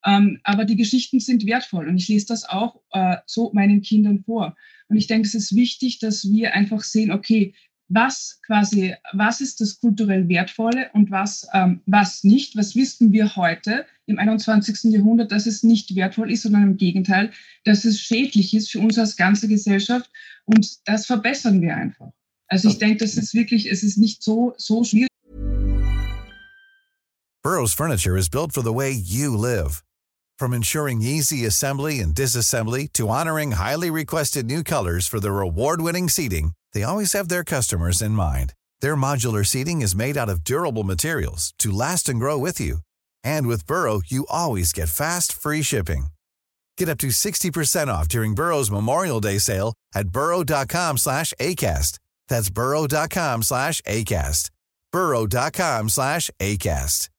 Ähm, 0.05 0.39
aber 0.45 0.63
die 0.63 0.77
Geschichten 0.77 1.19
sind 1.19 1.45
wertvoll 1.45 1.89
und 1.89 1.97
ich 1.97 2.07
lese 2.07 2.27
das 2.27 2.45
auch 2.45 2.79
äh, 2.93 3.17
so 3.25 3.51
meinen 3.53 3.81
Kindern 3.81 4.23
vor. 4.23 4.55
Und 4.87 4.95
ich 4.95 5.07
denke, 5.07 5.27
es 5.27 5.35
ist 5.35 5.53
wichtig, 5.53 5.99
dass 5.99 6.23
wir 6.31 6.53
einfach 6.53 6.81
sehen, 6.81 7.11
okay, 7.11 7.53
was 7.89 8.39
quasi, 8.45 8.95
was 9.11 9.41
ist 9.41 9.59
das 9.59 9.81
kulturell 9.81 10.29
Wertvolle 10.29 10.91
und 10.93 11.11
was, 11.11 11.45
ähm, 11.53 11.81
was 11.87 12.23
nicht? 12.23 12.55
Was 12.55 12.73
wissen 12.73 13.11
wir 13.11 13.35
heute 13.35 13.85
im 14.05 14.17
21. 14.17 14.93
Jahrhundert, 14.93 15.33
dass 15.33 15.45
es 15.45 15.61
nicht 15.61 15.93
wertvoll 15.93 16.31
ist, 16.31 16.43
sondern 16.43 16.63
im 16.63 16.77
Gegenteil, 16.77 17.31
dass 17.65 17.83
es 17.83 17.99
schädlich 17.99 18.53
ist 18.53 18.71
für 18.71 18.79
uns 18.79 18.97
als 18.97 19.17
ganze 19.17 19.49
Gesellschaft 19.49 20.09
und 20.45 20.79
das 20.85 21.05
verbessern 21.05 21.61
wir 21.61 21.75
einfach. 21.75 22.11
Also 22.47 22.67
ich 22.67 22.77
denke, 22.77 22.97
das 22.97 23.15
ist 23.15 23.33
wirklich, 23.33 23.65
es 23.71 23.81
ist 23.81 23.97
nicht 23.97 24.21
so, 24.21 24.53
so 24.57 24.83
schwierig. 24.83 25.07
Burroughs 27.43 27.73
Furniture 27.73 28.17
is 28.17 28.29
built 28.29 28.51
for 28.51 28.61
the 28.61 28.73
way 28.73 28.91
you 28.91 29.35
live. 29.35 29.83
From 30.37 30.53
ensuring 30.53 31.01
easy 31.01 31.45
assembly 31.45 31.99
and 31.99 32.13
disassembly 32.13 32.91
to 32.93 33.09
honoring 33.09 33.53
highly 33.53 33.89
requested 33.89 34.45
new 34.45 34.63
colors 34.63 35.07
for 35.07 35.19
their 35.19 35.39
award-winning 35.39 36.09
seating, 36.09 36.53
they 36.73 36.83
always 36.83 37.13
have 37.13 37.29
their 37.29 37.43
customers 37.43 38.01
in 38.01 38.11
mind. 38.11 38.53
Their 38.81 38.95
modular 38.95 39.45
seating 39.45 39.81
is 39.81 39.95
made 39.95 40.17
out 40.17 40.29
of 40.29 40.43
durable 40.43 40.83
materials 40.83 41.53
to 41.59 41.71
last 41.71 42.09
and 42.09 42.19
grow 42.19 42.37
with 42.37 42.59
you. 42.59 42.79
And 43.23 43.47
with 43.47 43.67
Burrow, 43.67 44.01
you 44.05 44.25
always 44.29 44.73
get 44.73 44.89
fast, 44.89 45.31
free 45.31 45.61
shipping. 45.61 46.07
Get 46.81 46.89
up 46.89 46.97
to 46.97 47.09
60% 47.09 47.89
off 47.89 48.07
during 48.07 48.33
Burrow's 48.33 48.71
Memorial 48.71 49.19
Day 49.21 49.37
sale 49.37 49.75
at 49.93 50.09
burrow.com 50.09 50.97
slash 50.97 51.31
ACAST. 51.39 51.99
That's 52.27 52.49
burrow.com 52.49 53.43
slash 53.43 53.81
ACAST. 53.81 54.49
burrow.com 54.91 55.89
slash 55.89 56.31
ACAST. 56.39 57.09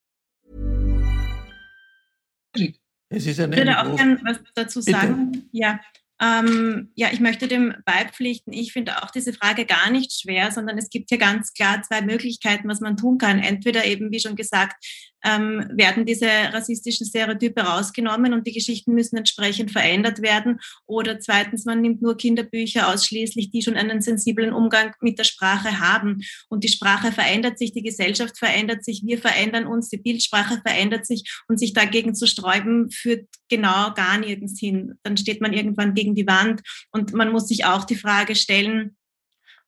Es 3.09 3.27
ist 3.27 3.39
eine 3.39 3.55
ich 3.55 3.59
würde 3.59 3.79
auch 3.79 3.97
gerne 3.97 4.21
was 4.25 4.41
dazu 4.57 4.81
sagen. 4.81 5.49
Ja, 5.53 5.79
Ähm, 6.23 6.93
ja, 6.95 7.09
ich 7.13 7.19
möchte 7.19 7.49
dem 7.49 7.75
beipflichten. 7.85 8.53
Ich 8.53 8.73
finde 8.73 9.03
auch 9.03 9.11
diese 9.11 9.33
Frage 9.33 9.67
gar 9.67 9.91
nicht 9.91 10.13
schwer, 10.13 10.53
sondern 10.53 10.79
es 10.79 10.89
gibt 10.89 11.09
hier 11.09 11.19
ganz 11.19 11.53
klar 11.53 11.83
zwei 11.83 12.01
Möglichkeiten, 12.01 12.69
was 12.69 12.79
man 12.79 12.97
tun 12.97 13.19
kann. 13.19 13.41
Entweder 13.41 13.85
eben, 13.85 14.13
wie 14.13 14.21
schon 14.21 14.37
gesagt, 14.37 14.77
ähm, 15.25 15.67
werden 15.73 16.05
diese 16.05 16.27
rassistischen 16.27 17.07
Stereotype 17.07 17.61
rausgenommen 17.61 18.33
und 18.33 18.47
die 18.47 18.53
Geschichten 18.53 18.95
müssen 18.95 19.17
entsprechend 19.17 19.71
verändert 19.71 20.23
werden. 20.23 20.61
Oder 20.87 21.21
zweitens, 21.21 21.65
man 21.65 21.81
nimmt 21.81 22.03
nur 22.03 22.17
Kinderbücher 22.17 22.89
ausschließlich, 22.89 23.51
die 23.51 23.63
schon 23.63 23.77
einen 23.77 24.01
sensiblen 24.01 24.53
Umgang 24.53 24.95
mit 25.01 25.19
der 25.19 25.25
Sprache 25.25 25.81
haben. 25.81 26.23
Und 26.49 26.65
die 26.65 26.69
Sprache 26.69 27.13
verändert 27.13 27.59
sich, 27.59 27.73
die 27.73 27.83
Gesellschaft 27.83 28.39
verändert 28.39 28.85
sich, 28.85 29.03
wir 29.05 29.19
verändern 29.19 29.67
uns, 29.67 29.89
die 29.89 29.99
Bildsprache 29.99 30.61
verändert 30.65 31.07
sich 31.07 31.25
und 31.49 31.59
sich 31.59 31.73
dagegen 31.73 32.15
zu 32.15 32.27
sträuben, 32.27 32.91
führt 32.91 33.27
genau 33.49 33.93
gar 33.95 34.19
nirgends 34.19 34.59
hin. 34.59 34.95
Dann 35.03 35.17
steht 35.17 35.41
man 35.41 35.53
irgendwann 35.53 35.95
gegen 35.95 36.15
die 36.15 36.27
Wand 36.27 36.63
und 36.91 37.13
man 37.13 37.33
muss 37.33 37.49
sich 37.49 37.65
auch 37.65 37.85
die 37.85 37.97
Frage 37.97 38.35
stellen, 38.35 38.97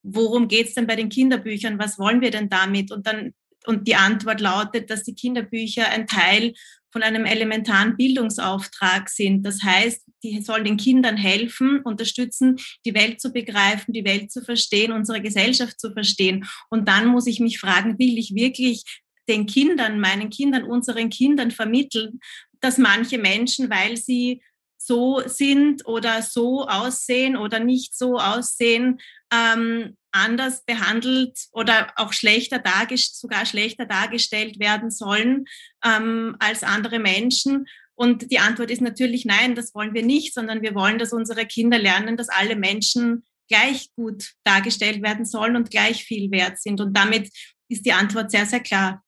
worum 0.03 0.49
geht 0.49 0.69
es 0.69 0.75
denn 0.75 0.87
bei 0.87 0.97
den 0.97 1.09
Kinderbüchern? 1.09 1.79
Was 1.79 1.99
wollen 1.99 2.21
wir 2.21 2.31
denn 2.31 2.49
damit? 2.49 2.93
Und 2.93 3.07
dann 3.07 3.33
und 3.67 3.87
die 3.89 3.97
Antwort 3.97 4.41
lautet, 4.41 4.91
dass 4.91 5.03
die 5.03 5.15
Kinderbücher 5.15 5.89
ein 5.89 6.07
Teil 6.07 6.55
von 6.95 7.03
einem 7.03 7.25
elementaren 7.25 7.97
Bildungsauftrag 7.97 9.09
sind. 9.09 9.43
Das 9.43 9.63
heißt, 9.65 10.05
die 10.23 10.41
sollen 10.43 10.65
den 10.65 10.77
Kindern 10.77 11.17
helfen, 11.17 11.81
unterstützen, 11.81 12.57
die 12.85 12.95
Welt 12.95 13.21
zu 13.21 13.33
begreifen, 13.33 13.93
die 13.93 14.05
Welt 14.05 14.31
zu 14.31 14.43
verstehen, 14.43 14.93
unsere 14.93 15.21
Gesellschaft 15.21 15.81
zu 15.81 15.93
verstehen. 15.93 16.47
Und 16.71 16.89
dann 16.89 17.07
muss 17.07 17.27
ich 17.27 17.41
mich 17.41 17.59
fragen, 17.59 17.99
will 17.99 18.17
ich 18.17 18.35
wirklich 18.37 18.85
den 19.29 19.47
Kindern, 19.47 19.99
meinen 19.99 20.31
Kindern, 20.31 20.63
unseren 20.63 21.11
Kindern 21.11 21.51
vermitteln, 21.51 22.21
dass 22.61 22.79
manche 22.79 23.19
Menschen, 23.19 23.71
weil 23.71 23.97
sie 23.97 24.41
so 24.79 25.21
sind 25.27 25.87
oder 25.87 26.23
so 26.23 26.67
aussehen 26.67 27.37
oder 27.37 27.59
nicht 27.59 27.97
so 27.97 28.19
aussehen, 28.19 29.01
ähm, 29.33 29.97
anders 30.15 30.65
behandelt 30.65 31.39
oder 31.53 31.93
auch 31.97 32.13
schlechter 32.13 32.59
dargestellt, 32.59 33.17
sogar 33.17 33.47
schlechter 33.47 33.85
dargestellt 33.85 34.59
werden 34.61 34.91
sollen 34.91 35.47
ähm, 35.85 36.37
als 36.39 36.63
andere 36.63 36.99
Menschen. 36.99 37.67
Und 37.95 38.31
die 38.31 38.39
Antwort 38.39 38.71
ist 38.71 38.81
natürlich 38.81 39.25
nein, 39.25 39.55
das 39.55 39.75
wollen 39.75 39.95
wir 39.95 40.05
nicht, 40.05 40.35
sondern 40.35 40.63
wir 40.63 40.75
wollen, 40.75 40.99
dass 40.99 41.13
unsere 41.13 41.47
Kinder 41.47 41.79
lernen, 41.79 42.17
dass 42.17 42.29
alle 42.29 42.57
Menschen 42.57 43.25
gleich 43.49 43.91
gut 43.95 44.33
dargestellt 44.45 45.03
werden 45.03 45.25
sollen 45.25 45.57
und 45.57 45.71
gleich 45.71 46.05
viel 46.05 46.31
wert 46.31 46.61
sind. 46.61 46.81
Und 46.81 46.97
damit 46.97 47.31
ist 47.69 47.85
die 47.85 47.93
Antwort 47.93 48.31
sehr, 48.31 48.47
sehr 48.47 48.61
klar. 48.61 49.03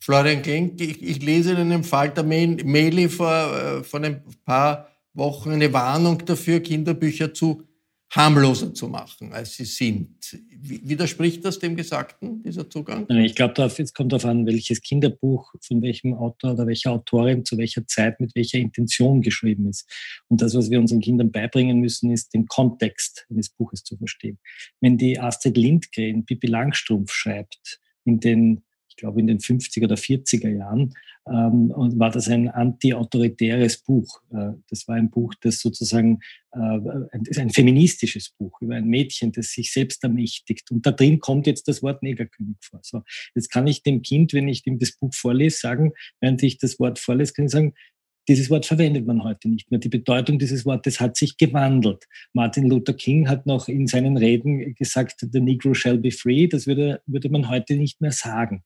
Florian 0.00 0.42
Klenk, 0.42 0.80
ich, 0.80 1.02
ich 1.02 1.22
lese 1.22 1.52
in 1.52 1.58
einem 1.58 1.84
Falter 1.84 2.22
Mail 2.24 3.08
vor, 3.08 3.56
äh, 3.56 3.84
vor 3.84 4.00
ein 4.00 4.22
paar 4.44 4.88
Wochen 5.14 5.50
eine 5.50 5.72
Warnung 5.72 6.24
dafür, 6.24 6.60
Kinderbücher 6.60 7.32
zu 7.32 7.62
harmloser 8.12 8.74
zu 8.74 8.88
machen, 8.88 9.32
als 9.32 9.54
sie 9.54 9.64
sind. 9.64 10.38
Widerspricht 10.60 11.44
das 11.44 11.58
dem 11.58 11.76
Gesagten, 11.76 12.42
dieser 12.42 12.68
Zugang? 12.68 13.08
Ich 13.08 13.34
glaube, 13.34 13.62
es 13.62 13.94
kommt 13.94 14.12
darauf 14.12 14.26
an, 14.26 14.46
welches 14.46 14.82
Kinderbuch 14.82 15.54
von 15.62 15.80
welchem 15.80 16.12
Autor 16.12 16.52
oder 16.52 16.66
welcher 16.66 16.92
Autorin 16.92 17.44
zu 17.46 17.56
welcher 17.56 17.86
Zeit 17.86 18.20
mit 18.20 18.34
welcher 18.34 18.58
Intention 18.58 19.22
geschrieben 19.22 19.66
ist. 19.66 19.90
Und 20.28 20.42
das, 20.42 20.54
was 20.54 20.70
wir 20.70 20.78
unseren 20.78 21.00
Kindern 21.00 21.32
beibringen 21.32 21.80
müssen, 21.80 22.10
ist, 22.10 22.34
den 22.34 22.46
Kontext 22.46 23.26
eines 23.30 23.48
Buches 23.48 23.82
zu 23.82 23.96
verstehen. 23.96 24.38
Wenn 24.80 24.98
die 24.98 25.18
Astrid 25.18 25.56
Lindgren 25.56 26.26
Pippi 26.26 26.48
Langstrumpf 26.48 27.12
schreibt, 27.12 27.80
in 28.04 28.20
den 28.20 28.62
ich 28.92 28.96
glaube 28.96 29.20
in 29.20 29.26
den 29.26 29.38
50er 29.38 29.84
oder 29.84 29.96
40er 29.96 30.50
Jahren, 30.50 30.92
ähm, 31.26 31.70
und 31.70 31.98
war 31.98 32.10
das 32.10 32.28
ein 32.28 32.48
anti-autoritäres 32.48 33.78
Buch. 33.78 34.20
Äh, 34.32 34.52
das 34.68 34.88
war 34.88 34.96
ein 34.96 35.08
Buch, 35.08 35.34
das 35.40 35.60
sozusagen 35.60 36.18
äh, 36.52 36.58
ein, 36.58 37.22
ein, 37.36 37.50
feministisches 37.50 38.30
Buch 38.30 38.60
über 38.60 38.74
ein 38.74 38.88
Mädchen, 38.88 39.30
das 39.30 39.52
sich 39.52 39.72
selbst 39.72 40.02
ermächtigt. 40.02 40.70
Und 40.72 40.84
da 40.84 40.90
drin 40.90 41.20
kommt 41.20 41.46
jetzt 41.46 41.68
das 41.68 41.82
Wort 41.82 42.02
Negerkönig 42.02 42.56
vor. 42.60 42.80
So, 42.82 43.02
jetzt 43.36 43.50
kann 43.50 43.68
ich 43.68 43.82
dem 43.82 44.02
Kind, 44.02 44.32
wenn 44.32 44.48
ich 44.48 44.66
ihm 44.66 44.80
das 44.80 44.96
Buch 44.96 45.14
vorlese, 45.14 45.58
sagen, 45.58 45.92
während 46.20 46.42
ich 46.42 46.58
das 46.58 46.80
Wort 46.80 46.98
vorlese, 46.98 47.32
kann 47.32 47.44
ich 47.44 47.52
sagen, 47.52 47.74
Dieses 48.28 48.50
Wort 48.50 48.66
verwendet 48.66 49.06
man 49.06 49.24
heute 49.24 49.48
nicht 49.48 49.70
mehr. 49.70 49.80
Die 49.80 49.88
Bedeutung 49.88 50.38
dieses 50.38 50.64
Wortes 50.64 51.00
hat 51.00 51.16
sich 51.16 51.36
gewandelt. 51.36 52.04
Martin 52.32 52.68
Luther 52.68 52.92
King 52.92 53.28
hat 53.28 53.46
noch 53.46 53.68
in 53.68 53.86
seinen 53.88 54.16
Reden 54.16 54.74
gesagt, 54.74 55.26
the 55.32 55.40
Negro 55.40 55.74
shall 55.74 55.98
be 55.98 56.12
free. 56.12 56.46
Das 56.46 56.66
würde, 56.66 57.00
würde 57.06 57.28
man 57.30 57.48
heute 57.48 57.74
nicht 57.74 58.00
mehr 58.00 58.12
sagen. 58.12 58.62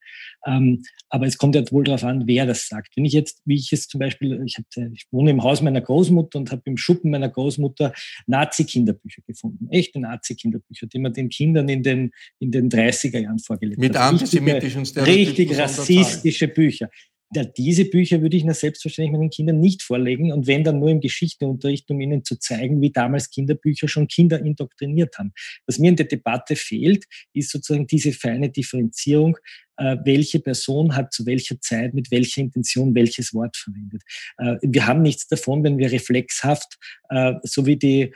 Ähm, 0.46 0.82
aber 1.08 1.26
es 1.26 1.38
kommt 1.38 1.54
ja 1.54 1.62
wohl 1.70 1.84
darauf 1.84 2.04
an, 2.04 2.26
wer 2.26 2.44
das 2.44 2.68
sagt. 2.68 2.96
Wenn 2.96 3.06
ich 3.06 3.14
jetzt, 3.14 3.40
wie 3.46 3.54
ich 3.54 3.72
es 3.72 3.88
zum 3.88 4.00
Beispiel, 4.00 4.42
ich, 4.44 4.58
hab, 4.58 4.64
ich 4.92 5.06
wohne 5.10 5.30
im 5.30 5.42
Haus 5.42 5.62
meiner 5.62 5.80
Großmutter 5.80 6.38
und 6.38 6.52
habe 6.52 6.62
im 6.66 6.76
Schuppen 6.76 7.10
meiner 7.10 7.30
Großmutter 7.30 7.94
Nazi-Kinderbücher 8.26 9.22
gefunden. 9.26 9.68
Echte 9.70 10.00
Nazi-Kinderbücher, 10.00 10.86
die 10.86 10.98
man 10.98 11.14
den 11.14 11.30
Kindern 11.30 11.68
in 11.68 11.82
den, 11.82 12.10
in 12.40 12.50
den 12.50 12.68
30er 12.68 13.20
Jahren 13.20 13.38
vorgelegt 13.38 13.80
Mit 13.80 13.96
hat. 13.96 14.12
Mit 14.12 14.20
antisemitischen 14.20 14.84
Stereotypen. 14.84 15.26
Richtig 15.26 15.58
rassistische 15.58 16.48
Bücher. 16.48 16.90
Ja, 17.34 17.44
diese 17.44 17.84
Bücher 17.86 18.22
würde 18.22 18.36
ich 18.36 18.44
na 18.44 18.54
selbstverständlich 18.54 19.12
meinen 19.12 19.30
Kindern 19.30 19.58
nicht 19.58 19.82
vorlegen 19.82 20.32
und 20.32 20.46
wenn 20.46 20.62
dann 20.62 20.78
nur 20.78 20.90
im 20.90 21.00
Geschichteunterricht, 21.00 21.90
um 21.90 22.00
ihnen 22.00 22.24
zu 22.24 22.38
zeigen, 22.38 22.80
wie 22.80 22.92
damals 22.92 23.30
Kinderbücher 23.30 23.88
schon 23.88 24.06
Kinder 24.06 24.38
indoktriniert 24.38 25.18
haben. 25.18 25.32
Was 25.66 25.80
mir 25.80 25.88
in 25.88 25.96
der 25.96 26.06
Debatte 26.06 26.54
fehlt, 26.54 27.04
ist 27.32 27.50
sozusagen 27.50 27.88
diese 27.88 28.12
feine 28.12 28.50
Differenzierung, 28.50 29.38
äh, 29.76 29.96
welche 30.04 30.38
Person 30.38 30.94
hat 30.94 31.12
zu 31.12 31.26
welcher 31.26 31.60
Zeit 31.60 31.94
mit 31.94 32.12
welcher 32.12 32.42
Intention 32.42 32.94
welches 32.94 33.34
Wort 33.34 33.56
verwendet. 33.56 34.02
Äh, 34.38 34.56
wir 34.62 34.86
haben 34.86 35.02
nichts 35.02 35.26
davon, 35.26 35.64
wenn 35.64 35.78
wir 35.78 35.90
reflexhaft, 35.90 36.78
äh, 37.10 37.34
so 37.42 37.66
wie 37.66 37.76
die 37.76 38.14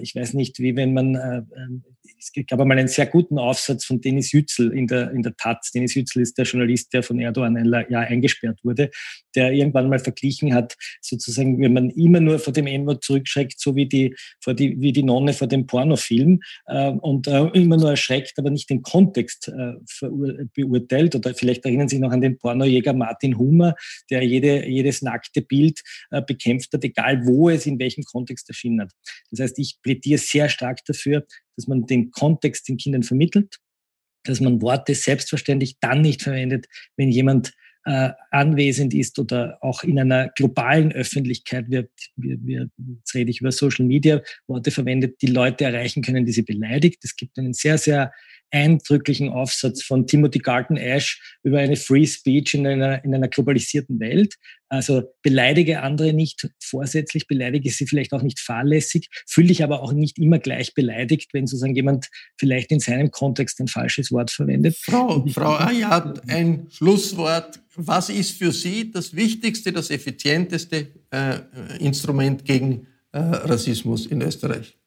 ich 0.00 0.14
weiß 0.14 0.34
nicht, 0.34 0.58
wie 0.58 0.76
wenn 0.76 0.92
man, 0.92 1.14
äh, 1.14 1.42
ähm, 1.56 1.84
es 2.18 2.32
gab 2.46 2.60
einmal 2.60 2.78
einen 2.78 2.88
sehr 2.88 3.06
guten 3.06 3.38
Aufsatz 3.38 3.84
von 3.84 4.00
Dennis 4.00 4.32
Yücel 4.32 4.72
in 4.72 4.86
der, 4.86 5.10
in 5.12 5.22
der 5.22 5.34
Taz. 5.36 5.70
Dennis 5.72 5.94
Yücel 5.94 6.22
ist 6.22 6.36
der 6.36 6.44
Journalist, 6.44 6.92
der 6.92 7.02
von 7.02 7.18
Erdogan 7.18 7.56
ein 7.56 7.66
Jahr 7.88 8.02
eingesperrt 8.02 8.58
wurde, 8.62 8.90
der 9.34 9.52
irgendwann 9.52 9.88
mal 9.88 9.98
verglichen 9.98 10.54
hat, 10.54 10.76
sozusagen, 11.00 11.60
wenn 11.60 11.72
man 11.72 11.90
immer 11.90 12.20
nur 12.20 12.38
vor 12.38 12.52
dem 12.52 12.66
N-Wort 12.66 13.04
zurückschreckt, 13.04 13.58
so 13.58 13.74
wie 13.74 13.86
die, 13.86 14.14
vor 14.40 14.54
die, 14.54 14.80
wie 14.80 14.92
die 14.92 15.02
Nonne 15.02 15.32
vor 15.32 15.48
dem 15.48 15.66
Pornofilm 15.66 16.40
äh, 16.66 16.90
und 16.90 17.26
äh, 17.26 17.46
immer 17.54 17.76
nur 17.76 17.90
erschreckt, 17.90 18.38
aber 18.38 18.50
nicht 18.50 18.68
den 18.68 18.82
Kontext 18.82 19.48
äh, 19.48 20.06
beurteilt. 20.54 21.14
Oder 21.14 21.34
vielleicht 21.34 21.64
erinnern 21.64 21.88
Sie 21.88 21.96
sich 21.96 22.02
noch 22.02 22.12
an 22.12 22.20
den 22.20 22.38
Pornojäger 22.38 22.92
Martin 22.92 23.38
Hummer, 23.38 23.74
der 24.10 24.22
jede, 24.22 24.66
jedes 24.66 25.00
nackte 25.02 25.42
Bild 25.42 25.80
äh, 26.10 26.20
bekämpft 26.20 26.72
hat, 26.72 26.84
egal 26.84 27.24
wo 27.24 27.48
es 27.48 27.66
in 27.66 27.78
welchem 27.78 28.04
Kontext 28.04 28.48
erschienen 28.48 28.82
hat. 28.82 28.92
Das 29.30 29.40
heißt, 29.40 29.58
ich 29.58 29.69
plädiere 29.82 30.18
sehr 30.18 30.48
stark 30.48 30.84
dafür, 30.84 31.26
dass 31.56 31.66
man 31.66 31.86
den 31.86 32.10
Kontext 32.10 32.68
den 32.68 32.76
Kindern 32.76 33.02
vermittelt, 33.02 33.56
dass 34.24 34.40
man 34.40 34.62
Worte 34.62 34.94
selbstverständlich 34.94 35.78
dann 35.80 36.02
nicht 36.02 36.22
verwendet, 36.22 36.66
wenn 36.96 37.10
jemand 37.10 37.52
äh, 37.86 38.10
anwesend 38.30 38.92
ist 38.92 39.18
oder 39.18 39.58
auch 39.62 39.82
in 39.82 39.98
einer 39.98 40.28
globalen 40.36 40.92
Öffentlichkeit, 40.92 41.66
wir, 41.68 41.88
wir, 42.16 42.38
wir, 42.44 42.70
jetzt 42.96 43.14
rede 43.14 43.30
ich 43.30 43.40
über 43.40 43.52
Social 43.52 43.86
Media, 43.86 44.20
Worte 44.46 44.70
verwendet, 44.70 45.22
die 45.22 45.28
Leute 45.28 45.64
erreichen 45.64 46.02
können, 46.02 46.26
die 46.26 46.32
sie 46.32 46.42
beleidigt. 46.42 47.02
Es 47.02 47.16
gibt 47.16 47.38
einen 47.38 47.54
sehr, 47.54 47.78
sehr 47.78 48.12
eindrücklichen 48.50 49.28
Aufsatz 49.28 49.82
von 49.82 50.06
Timothy 50.06 50.40
Garton 50.40 50.76
Ash 50.76 51.38
über 51.42 51.58
eine 51.58 51.76
Free 51.76 52.06
Speech 52.06 52.54
in 52.54 52.66
einer, 52.66 53.04
in 53.04 53.14
einer 53.14 53.28
globalisierten 53.28 54.00
Welt. 54.00 54.34
Also 54.68 55.02
beleidige 55.22 55.82
andere 55.82 56.12
nicht 56.12 56.48
vorsätzlich, 56.62 57.26
beleidige 57.26 57.70
sie 57.70 57.86
vielleicht 57.86 58.12
auch 58.12 58.22
nicht 58.22 58.38
fahrlässig, 58.38 59.08
fühle 59.26 59.48
dich 59.48 59.64
aber 59.64 59.82
auch 59.82 59.92
nicht 59.92 60.18
immer 60.18 60.38
gleich 60.38 60.74
beleidigt, 60.74 61.30
wenn 61.32 61.46
sozusagen 61.46 61.74
jemand 61.74 62.08
vielleicht 62.38 62.70
in 62.70 62.78
seinem 62.78 63.10
Kontext 63.10 63.60
ein 63.60 63.68
falsches 63.68 64.12
Wort 64.12 64.30
verwendet. 64.30 64.76
Frau, 64.76 65.26
Frau 65.28 65.56
Ayat, 65.56 66.28
ein 66.28 66.68
Schlusswort. 66.70 67.60
Was 67.74 68.10
ist 68.10 68.38
für 68.38 68.52
Sie 68.52 68.90
das 68.90 69.14
wichtigste, 69.14 69.72
das 69.72 69.90
effizienteste 69.90 70.88
äh, 71.10 71.38
Instrument 71.80 72.44
gegen 72.44 72.86
äh, 73.12 73.18
Rassismus 73.18 74.06
in 74.06 74.22
Österreich? 74.22 74.79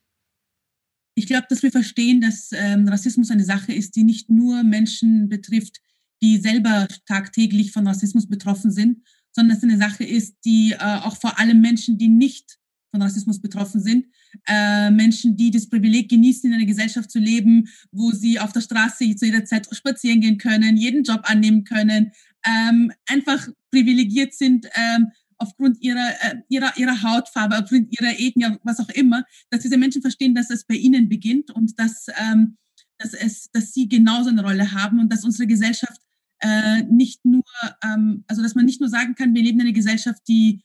Ich 1.16 1.28
glaube, 1.28 1.46
dass 1.50 1.64
wir 1.64 1.72
verstehen, 1.72 2.22
dass 2.22 2.50
ähm, 2.54 2.88
Rassismus 2.88 3.30
eine 3.30 3.44
Sache 3.44 3.74
ist, 3.74 3.96
die 3.96 4.04
nicht 4.04 4.30
nur 4.30 4.64
Menschen 4.64 5.30
betrifft, 5.30 5.80
die 6.22 6.38
selber 6.38 6.88
tagtäglich 7.06 7.72
von 7.72 7.88
Rassismus 7.88 8.28
betroffen 8.28 8.72
sind, 8.72 9.02
sondern 9.32 9.58
es 9.58 9.64
eine 9.64 9.78
Sache 9.78 10.04
ist, 10.04 10.36
die 10.46 10.72
äh, 10.72 10.78
auch 10.78 11.18
vor 11.18 11.40
allem 11.40 11.62
Menschen, 11.62 11.98
die 11.98 12.08
nicht 12.08 12.58
von 12.92 13.02
Rassismus 13.02 13.42
betroffen 13.42 13.82
sind, 13.82 14.06
äh, 14.48 14.92
Menschen, 14.92 15.36
die 15.36 15.50
das 15.50 15.68
Privileg 15.68 16.10
genießen, 16.10 16.50
in 16.50 16.56
einer 16.56 16.66
Gesellschaft 16.66 17.10
zu 17.10 17.20
leben, 17.20 17.68
wo 17.92 18.12
sie 18.12 18.40
auf 18.40 18.54
der 18.54 18.62
Straße 18.62 19.16
zu 19.16 19.26
jeder 19.26 19.46
Zeit 19.46 19.68
spazieren 19.72 20.22
gehen 20.22 20.38
können, 20.38 20.78
jeden 20.78 21.04
Job 21.04 21.22
annehmen 21.24 21.64
können, 21.64 22.12
ähm, 22.46 22.92
einfach 23.08 23.48
privilegiert 23.72 24.34
sind, 24.34 24.68
ähm, 24.76 25.08
aufgrund 25.38 25.82
ihrer, 25.82 26.10
äh, 26.22 26.36
ihrer, 26.50 26.78
ihrer 26.78 27.02
Hautfarbe, 27.02 27.58
aufgrund 27.58 27.92
ihrer 27.92 28.20
Ethnie, 28.20 28.58
was 28.64 28.80
auch 28.80 28.90
immer, 28.90 29.24
dass 29.50 29.62
diese 29.62 29.78
Menschen 29.78 30.02
verstehen, 30.02 30.36
dass 30.36 30.50
es 30.50 30.66
bei 30.66 30.76
ihnen 30.76 31.10
beginnt 31.10 31.52
und 31.52 31.80
dass, 31.80 32.08
ähm, 32.18 32.58
dass, 32.98 33.14
es, 33.14 33.50
dass 33.52 33.74
sie 33.74 33.88
genauso 33.88 34.30
eine 34.30 34.44
Rolle 34.44 34.72
haben 34.74 35.00
und 35.00 35.12
dass 35.12 35.24
unsere 35.24 35.48
Gesellschaft 35.48 36.02
äh, 36.40 36.84
nicht 36.84 37.24
nur, 37.24 37.44
ähm, 37.84 38.24
also 38.28 38.42
dass 38.42 38.56
man 38.56 38.66
nicht 38.66 38.82
nur 38.82 38.90
sagen 38.90 39.16
kann, 39.16 39.34
wir 39.34 39.42
leben 39.42 39.60
in 39.60 39.68
einer 39.68 39.74
Gesellschaft, 39.74 40.22
die, 40.28 40.62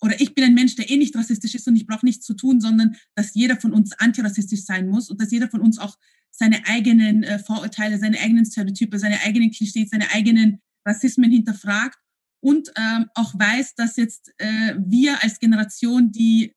oder 0.00 0.20
ich 0.20 0.34
bin 0.34 0.44
ein 0.44 0.54
Mensch, 0.54 0.74
der 0.76 0.90
eh 0.90 0.96
nicht 0.96 1.14
rassistisch 1.14 1.54
ist 1.54 1.68
und 1.68 1.76
ich 1.76 1.86
brauche 1.86 2.04
nichts 2.04 2.26
zu 2.26 2.34
tun, 2.34 2.60
sondern 2.60 2.96
dass 3.14 3.34
jeder 3.34 3.56
von 3.56 3.72
uns 3.72 3.92
antirassistisch 3.92 4.64
sein 4.64 4.88
muss 4.88 5.10
und 5.10 5.20
dass 5.20 5.30
jeder 5.30 5.48
von 5.48 5.60
uns 5.60 5.78
auch 5.78 5.96
seine 6.30 6.66
eigenen 6.66 7.22
äh, 7.22 7.38
Vorurteile, 7.38 7.98
seine 7.98 8.18
eigenen 8.18 8.44
Stereotype, 8.44 8.98
seine 8.98 9.20
eigenen 9.22 9.50
Klischees, 9.50 9.90
seine 9.90 10.10
eigenen 10.10 10.60
Rassismen 10.86 11.30
hinterfragt 11.30 11.99
und 12.40 12.70
ähm, 12.76 13.06
auch 13.14 13.38
weiß, 13.38 13.74
dass 13.74 13.96
jetzt 13.96 14.32
äh, 14.38 14.74
wir 14.78 15.22
als 15.22 15.38
Generation, 15.38 16.10
die 16.10 16.54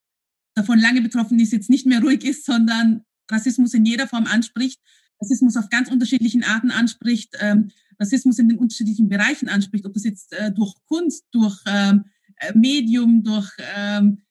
davon 0.56 0.80
lange 0.80 1.02
betroffen 1.02 1.40
ist, 1.40 1.52
jetzt 1.52 1.70
nicht 1.70 1.86
mehr 1.86 2.02
ruhig 2.02 2.24
ist, 2.24 2.46
sondern 2.46 3.04
Rassismus 3.30 3.74
in 3.74 3.86
jeder 3.86 4.08
Form 4.08 4.26
anspricht, 4.26 4.82
Rassismus 5.22 5.58
auf 5.58 5.70
ganz 5.70 5.90
unterschiedlichen 5.90 6.44
Arten 6.44 6.72
anspricht, 6.72 7.36
ähm, 7.40 7.72
Rassismus 8.00 8.40
in 8.40 8.50
den 8.50 8.58
unterschiedlichen 8.58 9.10
Bereichen 9.10 9.50
anspricht, 9.50 9.86
ob 9.86 9.94
das 9.94 10.04
jetzt 10.04 10.34
äh, 10.34 10.52
durch 10.52 10.74
Kunst, 10.86 11.26
durch 11.32 11.60
ähm, 11.66 12.06
äh, 12.38 12.58
Medium, 12.58 13.24
durch 13.24 13.50
ähm, 13.76 14.22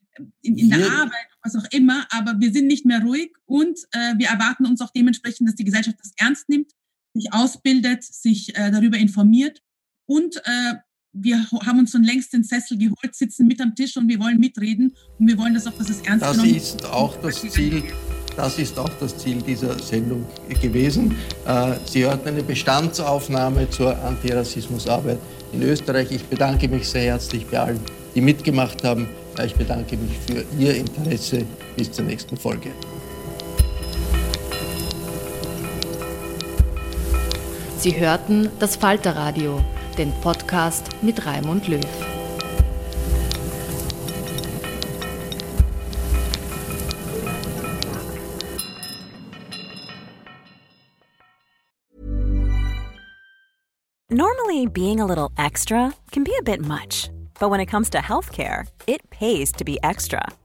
in, 0.43 0.59
in 0.59 0.71
der 0.71 0.93
Arbeit, 0.93 1.29
was 1.43 1.57
auch 1.57 1.67
immer, 1.71 2.07
aber 2.11 2.39
wir 2.39 2.53
sind 2.53 2.67
nicht 2.67 2.85
mehr 2.85 3.01
ruhig 3.01 3.33
und 3.47 3.79
äh, 3.93 4.15
wir 4.19 4.29
erwarten 4.29 4.67
uns 4.67 4.81
auch 4.81 4.91
dementsprechend, 4.91 5.49
dass 5.49 5.57
die 5.57 5.65
Gesellschaft 5.65 5.99
das 5.99 6.13
ernst 6.17 6.49
nimmt, 6.49 6.73
sich 7.15 7.33
ausbildet, 7.33 8.05
sich 8.05 8.55
äh, 8.57 8.71
darüber 8.71 8.99
informiert 8.99 9.63
und 10.07 10.37
äh, 10.45 10.75
wir 11.13 11.47
haben 11.67 11.79
uns 11.79 11.93
schon 11.93 12.05
längst 12.05 12.33
den 12.33 12.43
Sessel 12.43 12.79
geholt, 12.79 13.15
sitzen 13.15 13.47
mit 13.47 13.61
am 13.61 13.75
Tisch 13.75 13.97
und 13.97 14.09
wir 14.09 14.19
wollen 14.19 14.39
mitreden 14.39 14.95
und 15.19 15.27
wir 15.29 15.37
wollen 15.37 15.55
das 15.55 15.67
auch, 15.67 15.73
dass 15.73 15.91
es 15.91 16.01
ernst 16.01 16.25
das 16.25 16.33
genommen 16.33 16.55
ist. 16.57 16.85
auch 16.87 17.17
das 17.21 17.43
Ziel. 17.43 17.83
Das 18.35 18.59
ist 18.59 18.79
auch 18.79 18.91
das 18.99 19.19
Ziel 19.19 19.43
dieser 19.43 19.79
Sendung 19.79 20.25
gewesen. 20.49 21.15
Äh, 21.47 21.75
Sie 21.85 22.05
hörten 22.05 22.29
eine 22.29 22.43
Bestandsaufnahme 22.43 23.69
zur 23.69 23.95
Antirassismusarbeit 24.03 25.19
in 25.53 25.63
Österreich. 25.63 26.11
Ich 26.11 26.25
bedanke 26.25 26.67
mich 26.67 26.89
sehr 26.89 27.03
herzlich 27.03 27.47
bei 27.47 27.59
allen, 27.59 27.81
die 28.15 28.23
mitgemacht 28.23 28.83
haben. 28.85 29.07
Ich 29.45 29.55
bedanke 29.55 29.99
mich 29.99 30.13
für 30.27 30.45
Ihr 30.59 30.77
Interesse. 30.77 31.45
Bis 31.77 31.93
zur 31.93 32.07
nächsten 32.07 32.39
Folge. 32.39 32.71
Sie 37.79 37.99
hörten 37.99 38.49
das 38.59 38.77
Falterradio 38.77 39.63
den 39.99 40.13
Podcast 40.21 40.89
mit 41.03 41.25
Raimund 41.27 41.69
Löw. 41.69 41.81
Normally, 54.11 54.67
being 54.67 55.01
a 55.01 55.07
little 55.07 55.31
extra 55.39 55.95
can 56.11 56.23
be 56.23 56.35
a 56.39 56.43
bit 56.43 56.61
much, 56.61 57.09
but 57.41 57.49
when 57.49 57.61
it 57.61 57.67
comes 57.67 57.89
to 57.91 57.99
healthcare, 57.99 58.67
it 58.87 59.09
pays 59.11 59.53
to 59.53 59.65
be 59.65 59.79
extra 59.83 60.23